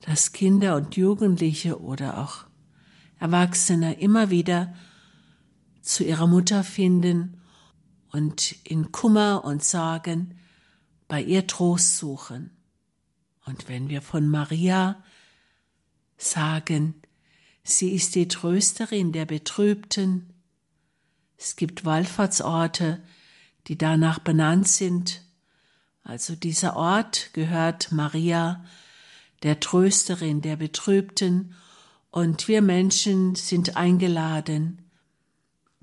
dass 0.00 0.32
Kinder 0.32 0.76
und 0.76 0.96
Jugendliche 0.96 1.82
oder 1.82 2.16
auch 2.16 2.46
Erwachsene 3.18 4.00
immer 4.00 4.30
wieder 4.30 4.72
zu 5.82 6.02
ihrer 6.02 6.26
Mutter 6.26 6.64
finden 6.64 7.42
und 8.12 8.56
in 8.64 8.92
Kummer 8.92 9.44
und 9.44 9.62
Sorgen 9.62 10.38
bei 11.06 11.22
ihr 11.22 11.46
Trost 11.46 11.98
suchen. 11.98 12.50
Und 13.44 13.68
wenn 13.68 13.90
wir 13.90 14.00
von 14.00 14.26
Maria 14.26 15.04
sagen, 16.16 16.94
sie 17.68 17.92
ist 17.94 18.14
die 18.14 18.28
Trösterin 18.28 19.12
der 19.12 19.26
Betrübten, 19.26 20.32
es 21.36 21.56
gibt 21.56 21.84
Wallfahrtsorte, 21.84 23.02
die 23.66 23.78
danach 23.78 24.18
benannt 24.18 24.66
sind, 24.68 25.22
also 26.02 26.34
dieser 26.34 26.76
Ort 26.76 27.30
gehört 27.34 27.92
Maria, 27.92 28.64
der 29.42 29.60
Trösterin 29.60 30.40
der 30.40 30.56
Betrübten, 30.56 31.54
und 32.10 32.48
wir 32.48 32.62
Menschen 32.62 33.34
sind 33.34 33.76
eingeladen, 33.76 34.90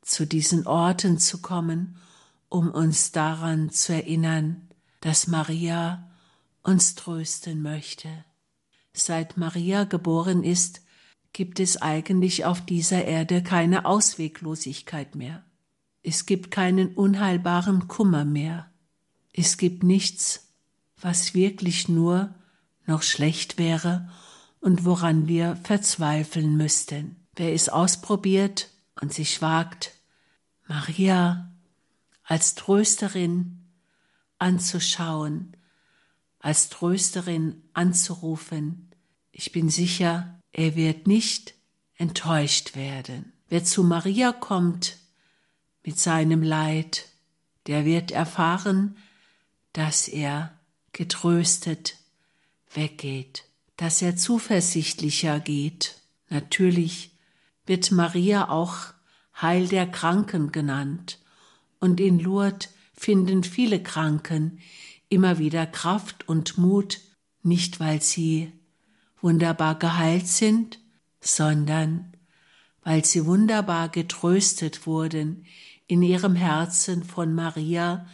zu 0.01 0.25
diesen 0.25 0.65
Orten 0.65 1.19
zu 1.19 1.41
kommen, 1.41 1.97
um 2.49 2.71
uns 2.71 3.11
daran 3.11 3.69
zu 3.69 3.93
erinnern, 3.93 4.67
dass 5.01 5.27
Maria 5.27 6.09
uns 6.63 6.95
trösten 6.95 7.61
möchte. 7.61 8.09
Seit 8.93 9.37
Maria 9.37 9.83
geboren 9.83 10.43
ist, 10.43 10.81
gibt 11.35 11.59
es 11.59 11.81
eigentlich 11.81 12.45
auf 12.45 12.65
dieser 12.65 13.03
Erde 13.03 13.43
keine 13.43 13.83
Ausweglosigkeit 13.83 15.15
mehr. 15.15 15.43
Es 16.01 16.25
gibt 16.25 16.49
keinen 16.49 16.95
unheilbaren 16.95 17.89
Kummer 17.89 18.23
mehr. 18.23 18.71
Es 19.33 19.57
gibt 19.57 19.83
nichts, 19.83 20.53
was 20.95 21.33
wirklich 21.33 21.89
nur 21.89 22.33
noch 22.85 23.01
schlecht 23.01 23.57
wäre 23.57 24.09
und 24.61 24.85
woran 24.85 25.27
wir 25.27 25.57
verzweifeln 25.57 26.55
müssten. 26.55 27.17
Wer 27.35 27.51
es 27.51 27.67
ausprobiert 27.67 28.69
und 29.01 29.11
sich 29.11 29.41
wagt, 29.41 29.91
Maria 30.69 31.51
als 32.23 32.55
Trösterin 32.55 33.59
anzuschauen, 34.39 35.57
als 36.39 36.69
Trösterin 36.69 37.61
anzurufen, 37.73 38.89
ich 39.33 39.51
bin 39.51 39.67
sicher, 39.67 40.34
er 40.57 40.77
wird 40.77 41.05
nicht 41.05 41.53
enttäuscht 41.97 42.77
werden. 42.77 43.33
Wer 43.49 43.65
zu 43.65 43.83
Maria 43.83 44.31
kommt 44.31 44.97
mit 45.83 45.99
seinem 45.99 46.41
Leid, 46.41 47.09
der 47.67 47.83
wird 47.83 48.11
erfahren, 48.11 48.95
dass 49.73 50.07
er 50.07 50.57
getröstet 50.93 51.97
weggeht, 52.73 53.43
dass 53.75 54.01
er 54.01 54.15
zuversichtlicher 54.15 55.41
geht. 55.41 55.95
Natürlich 56.29 57.11
wird 57.65 57.91
Maria 57.91 58.47
auch 58.47 58.93
Heil 59.41 59.67
der 59.67 59.87
Kranken 59.87 60.53
genannt, 60.53 61.19
und 61.81 61.99
in 61.99 62.17
Lourdes 62.17 62.69
finden 62.93 63.43
viele 63.43 63.83
Kranken 63.83 64.59
immer 65.09 65.37
wieder 65.37 65.67
Kraft 65.67 66.29
und 66.29 66.57
Mut, 66.57 67.01
nicht 67.43 67.81
weil 67.81 68.01
sie 68.01 68.53
wunderbar 69.25 69.79
geheilt 69.79 70.27
sind, 70.27 70.79
sondern 71.19 72.13
weil 72.83 73.03
sie 73.03 73.25
wunderbar 73.25 73.89
getröstet 73.89 74.85
wurden 74.85 75.47
in 75.87 76.03
ihrem 76.03 76.35
Herzen 76.35 77.03
von 77.03 77.33
Maria, 77.33 78.05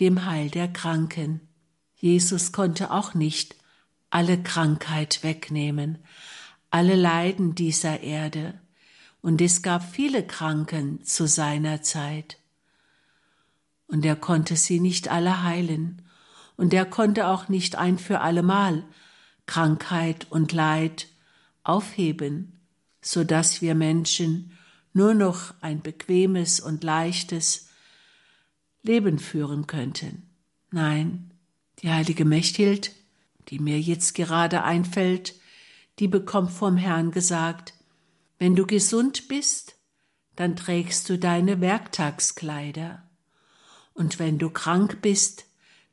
dem 0.00 0.24
Heil 0.26 0.50
der 0.50 0.66
Kranken. 0.66 1.40
Jesus 1.94 2.50
konnte 2.50 2.90
auch 2.90 3.14
nicht 3.14 3.54
alle 4.10 4.42
Krankheit 4.42 5.22
wegnehmen, 5.22 5.98
alle 6.70 6.96
Leiden 6.96 7.54
dieser 7.54 8.00
Erde, 8.00 8.60
und 9.22 9.40
es 9.40 9.62
gab 9.62 9.88
viele 9.88 10.26
Kranken 10.26 11.04
zu 11.04 11.28
seiner 11.28 11.82
Zeit. 11.82 12.38
Und 13.86 14.04
er 14.04 14.16
konnte 14.16 14.56
sie 14.56 14.80
nicht 14.80 15.08
alle 15.12 15.44
heilen, 15.44 16.02
und 16.56 16.74
er 16.74 16.86
konnte 16.86 17.28
auch 17.28 17.48
nicht 17.48 17.76
ein 17.76 17.98
für 17.98 18.20
allemal 18.20 18.82
Krankheit 19.46 20.26
und 20.30 20.52
Leid 20.52 21.08
aufheben, 21.62 22.60
so 23.00 23.24
dass 23.24 23.62
wir 23.62 23.74
Menschen 23.74 24.56
nur 24.92 25.14
noch 25.14 25.54
ein 25.60 25.82
bequemes 25.82 26.60
und 26.60 26.84
leichtes 26.84 27.68
Leben 28.82 29.18
führen 29.18 29.66
könnten. 29.66 30.28
Nein, 30.70 31.30
die 31.80 31.90
heilige 31.90 32.24
Mechthild, 32.24 32.92
die 33.48 33.58
mir 33.58 33.80
jetzt 33.80 34.14
gerade 34.14 34.62
einfällt, 34.62 35.34
die 35.98 36.08
bekommt 36.08 36.50
vom 36.50 36.76
Herrn 36.76 37.10
gesagt, 37.10 37.74
wenn 38.38 38.56
du 38.56 38.66
gesund 38.66 39.28
bist, 39.28 39.76
dann 40.34 40.56
trägst 40.56 41.08
du 41.08 41.18
deine 41.18 41.60
Werktagskleider, 41.60 43.02
und 43.94 44.18
wenn 44.18 44.38
du 44.38 44.50
krank 44.50 45.00
bist, 45.00 45.46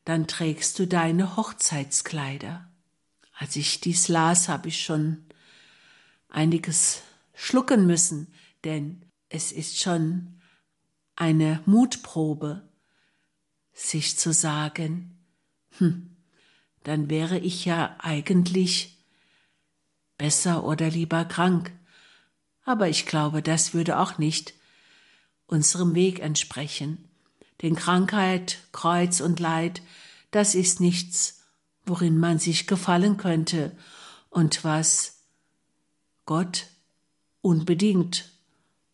dann 0.03 0.27
trägst 0.27 0.77
du 0.77 0.85
deine 0.85 1.37
Hochzeitskleider. 1.37 2.67
Als 3.43 3.57
ich 3.57 3.81
dies 3.81 4.07
las, 4.07 4.47
habe 4.47 4.69
ich 4.69 4.85
schon 4.85 5.25
einiges 6.29 7.01
schlucken 7.33 7.85
müssen, 7.85 8.33
denn 8.63 9.01
es 9.27 9.51
ist 9.51 9.81
schon 9.81 10.39
eine 11.17 11.61
Mutprobe, 11.65 12.65
sich 13.73 14.17
zu 14.17 14.31
sagen, 14.31 15.17
hm, 15.71 16.15
dann 16.85 17.09
wäre 17.09 17.37
ich 17.37 17.65
ja 17.65 17.97
eigentlich 17.99 18.97
besser 20.17 20.63
oder 20.63 20.89
lieber 20.89 21.25
krank. 21.25 21.73
Aber 22.63 22.87
ich 22.87 23.05
glaube, 23.05 23.41
das 23.41 23.73
würde 23.73 23.99
auch 23.99 24.17
nicht 24.17 24.53
unserem 25.47 25.95
Weg 25.95 26.21
entsprechen. 26.21 27.09
Denn 27.61 27.75
Krankheit, 27.75 28.59
Kreuz 28.71 29.19
und 29.19 29.41
Leid, 29.41 29.81
das 30.31 30.55
ist 30.55 30.79
nichts, 30.79 31.42
worin 31.85 32.17
man 32.17 32.39
sich 32.39 32.67
gefallen 32.67 33.17
könnte 33.17 33.75
und 34.29 34.63
was 34.63 35.23
Gott 36.25 36.67
unbedingt 37.41 38.31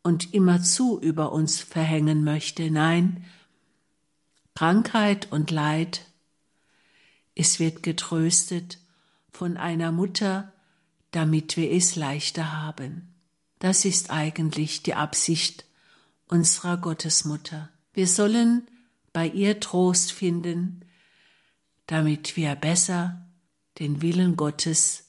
und 0.02 0.34
immerzu 0.34 1.00
über 1.00 1.32
uns 1.32 1.60
verhängen 1.60 2.24
möchte. 2.24 2.72
Nein, 2.72 3.26
Krankheit 4.56 5.32
und 5.32 5.52
Leid, 5.52 6.06
es 7.36 7.60
wird 7.60 7.84
getröstet 7.84 8.80
von 9.32 9.56
einer 9.56 9.94
Mutter, 9.94 10.52
damit 11.12 11.56
wir 11.56 11.72
es 11.72 11.96
leichter 11.96 12.52
haben. 12.62 13.14
Das 13.60 13.86
ist 13.86 14.10
eigentlich 14.10 14.84
die 14.84 14.96
Absicht 14.96 15.66
unserer 16.28 16.78
Gottesmutter. 16.78 17.70
Wir 17.94 18.08
sollen 18.08 18.68
bei 19.14 19.28
ihr 19.28 19.60
Trost 19.60 20.12
finden, 20.12 20.86
damit 21.90 22.38
wir 22.38 22.54
besser 22.54 23.26
den 23.80 24.04
Willen 24.04 24.36
Gottes 24.36 25.06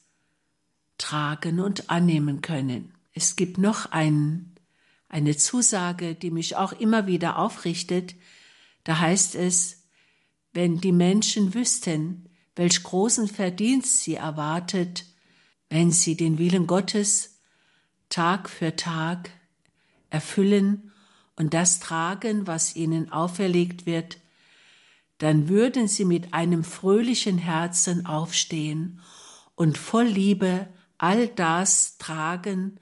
tragen 0.96 1.60
und 1.60 1.90
annehmen 1.90 2.40
können. 2.40 2.94
Es 3.12 3.36
gibt 3.36 3.58
noch 3.58 3.92
ein, 3.92 4.54
eine 5.06 5.36
Zusage, 5.36 6.14
die 6.14 6.30
mich 6.30 6.56
auch 6.56 6.72
immer 6.72 7.06
wieder 7.06 7.38
aufrichtet. 7.38 8.14
Da 8.84 8.98
heißt 8.98 9.34
es, 9.34 9.82
wenn 10.54 10.80
die 10.80 10.92
Menschen 10.92 11.52
wüssten, 11.52 12.30
welch 12.56 12.82
großen 12.82 13.28
Verdienst 13.28 14.02
sie 14.02 14.14
erwartet, 14.14 15.04
wenn 15.68 15.90
sie 15.90 16.16
den 16.16 16.38
Willen 16.38 16.66
Gottes 16.66 17.40
Tag 18.08 18.48
für 18.48 18.74
Tag 18.74 19.30
erfüllen 20.08 20.92
und 21.36 21.52
das 21.52 21.78
tragen, 21.78 22.46
was 22.46 22.74
ihnen 22.74 23.12
auferlegt 23.12 23.84
wird, 23.84 24.16
dann 25.20 25.50
würden 25.50 25.86
sie 25.86 26.06
mit 26.06 26.32
einem 26.32 26.64
fröhlichen 26.64 27.36
Herzen 27.36 28.06
aufstehen 28.06 29.02
und 29.54 29.76
voll 29.76 30.06
Liebe 30.06 30.66
all 30.96 31.28
das 31.28 31.98
tragen 31.98 32.80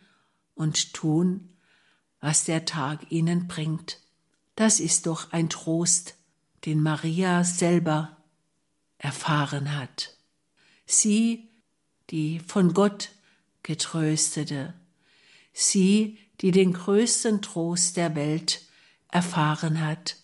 und 0.54 0.94
tun, 0.94 1.56
was 2.20 2.44
der 2.44 2.64
Tag 2.64 3.10
ihnen 3.10 3.48
bringt. 3.48 3.98
Das 4.54 4.78
ist 4.78 5.06
doch 5.06 5.32
ein 5.32 5.50
Trost, 5.50 6.14
den 6.64 6.80
Maria 6.80 7.42
selber 7.42 8.16
erfahren 8.98 9.76
hat. 9.76 10.16
Sie, 10.86 11.48
die 12.10 12.38
von 12.38 12.72
Gott 12.72 13.10
getröstete, 13.64 14.74
sie, 15.52 16.18
die 16.40 16.52
den 16.52 16.72
größten 16.72 17.42
Trost 17.42 17.96
der 17.96 18.14
Welt 18.14 18.62
erfahren 19.08 19.84
hat, 19.84 20.18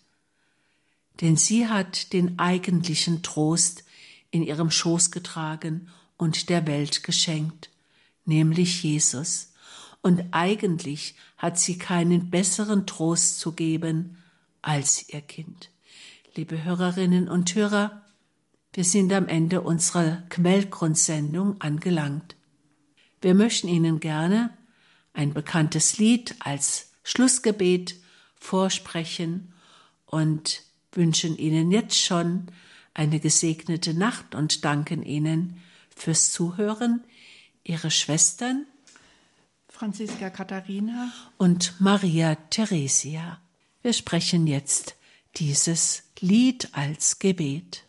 denn 1.21 1.37
sie 1.37 1.69
hat 1.69 2.13
den 2.13 2.39
eigentlichen 2.39 3.23
Trost 3.23 3.85
in 4.31 4.43
ihrem 4.43 4.71
Schoß 4.71 5.11
getragen 5.11 5.89
und 6.17 6.49
der 6.49 6.67
Welt 6.67 7.03
geschenkt, 7.03 7.71
nämlich 8.25 8.83
Jesus. 8.83 9.53
Und 10.03 10.25
eigentlich 10.33 11.15
hat 11.37 11.59
sie 11.59 11.79
keinen 11.79 12.31
besseren 12.31 12.87
Trost 12.87 13.39
zu 13.39 13.53
geben 13.53 14.19
als 14.61 15.09
ihr 15.09 15.21
Kind. 15.21 15.71
Liebe 16.35 16.65
Hörerinnen 16.65 17.29
und 17.29 17.55
Hörer, 17.55 18.03
wir 18.73 18.85
sind 18.85 19.13
am 19.13 19.29
Ende 19.29 19.61
unserer 19.61 20.25
Quellgrundsendung 20.31 21.61
angelangt. 21.61 22.35
Wir 23.21 23.35
möchten 23.35 23.69
Ihnen 23.69 24.01
gerne 24.01 24.51
ein 25.13 25.33
bekanntes 25.33 25.99
Lied 25.99 26.35
als 26.41 26.91
Schlussgebet 27.05 27.95
vorsprechen 28.35 29.53
und 30.07 30.63
wünschen 30.97 31.37
Ihnen 31.37 31.71
jetzt 31.71 31.99
schon 31.99 32.47
eine 32.95 33.21
gesegnete 33.21 33.95
Nacht 33.95 34.35
und 34.35 34.65
danken 34.65 35.03
Ihnen 35.03 35.61
fürs 35.95 36.31
Zuhören. 36.31 37.05
Ihre 37.65 37.91
Schwestern 37.91 38.67
Franziska 39.69 40.31
Katharina 40.31 41.13
und 41.37 41.75
Maria 41.81 42.37
Theresia. 42.37 43.41
Wir 43.83 43.93
sprechen 43.93 44.47
jetzt 44.47 44.95
dieses 45.37 46.05
Lied 46.21 46.69
als 46.73 47.19
Gebet. 47.19 47.85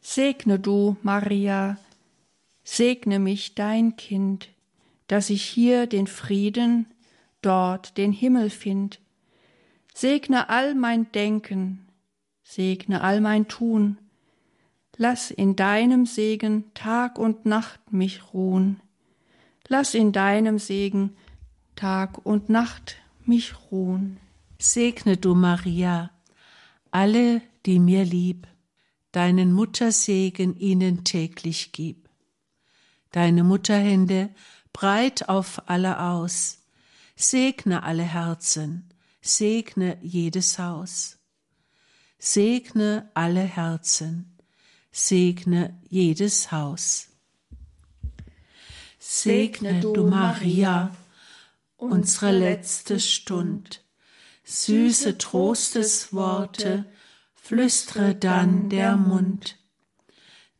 Segne 0.00 0.60
du, 0.60 0.96
Maria, 1.02 1.76
segne 2.62 3.18
mich 3.18 3.54
dein 3.56 3.96
Kind, 3.96 4.48
dass 5.08 5.28
ich 5.28 5.44
hier 5.44 5.86
den 5.86 6.06
Frieden, 6.06 6.86
dort 7.42 7.96
den 7.98 8.12
Himmel 8.12 8.48
find. 8.48 9.00
Segne 9.92 10.48
all 10.48 10.74
mein 10.74 11.10
Denken, 11.12 11.83
segne 12.44 13.00
all 13.00 13.20
mein 13.20 13.48
Tun, 13.48 13.98
lass 14.96 15.30
in 15.30 15.56
deinem 15.56 16.06
Segen 16.06 16.72
Tag 16.74 17.18
und 17.18 17.46
Nacht 17.46 17.92
mich 17.92 18.32
ruhen, 18.32 18.80
lass 19.66 19.94
in 19.94 20.12
deinem 20.12 20.58
Segen 20.58 21.16
Tag 21.74 22.24
und 22.24 22.48
Nacht 22.48 22.96
mich 23.24 23.54
ruhen. 23.70 24.20
Segne 24.60 25.16
du, 25.16 25.34
Maria, 25.34 26.10
alle, 26.90 27.42
die 27.66 27.80
mir 27.80 28.04
lieb, 28.04 28.46
deinen 29.10 29.52
Muttersegen 29.52 30.56
ihnen 30.58 31.04
täglich 31.04 31.72
gib. 31.72 32.08
Deine 33.10 33.42
Mutterhände 33.42 34.30
breit 34.72 35.28
auf 35.28 35.68
alle 35.68 36.00
aus, 36.00 36.64
segne 37.16 37.82
alle 37.82 38.02
Herzen, 38.02 38.90
segne 39.20 39.98
jedes 40.02 40.58
Haus. 40.58 41.18
Segne 42.26 43.10
alle 43.12 43.42
Herzen, 43.42 44.34
segne 44.90 45.78
jedes 45.90 46.50
Haus. 46.50 47.08
Segne 48.98 49.80
du, 49.80 50.06
Maria, 50.06 50.96
unsere 51.76 52.32
letzte 52.32 52.98
Stund, 52.98 53.84
süße 54.42 55.18
Trostesworte, 55.18 56.86
flüstre 57.34 58.14
dann 58.14 58.70
der 58.70 58.96
Mund. 58.96 59.58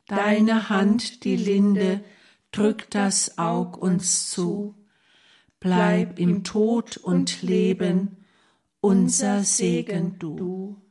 Deine 0.06 0.68
Hand, 0.68 1.24
die 1.24 1.36
Linde, 1.36 2.04
drückt 2.52 2.94
das 2.94 3.38
Aug 3.38 3.78
uns 3.78 4.28
zu. 4.28 4.74
Bleib 5.60 6.18
im 6.18 6.44
Tod 6.44 6.98
und 6.98 7.40
Leben, 7.40 8.18
unser 8.82 9.44
Segen 9.44 10.18
du. 10.18 10.83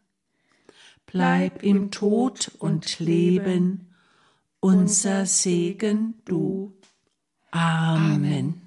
Bleib 1.13 1.61
im 1.61 1.91
Tod 1.91 2.51
und 2.57 2.97
Leben, 2.99 3.93
unser 4.59 5.27
Segen 5.27 6.15
du. 6.25 6.73
Amen. 7.51 8.62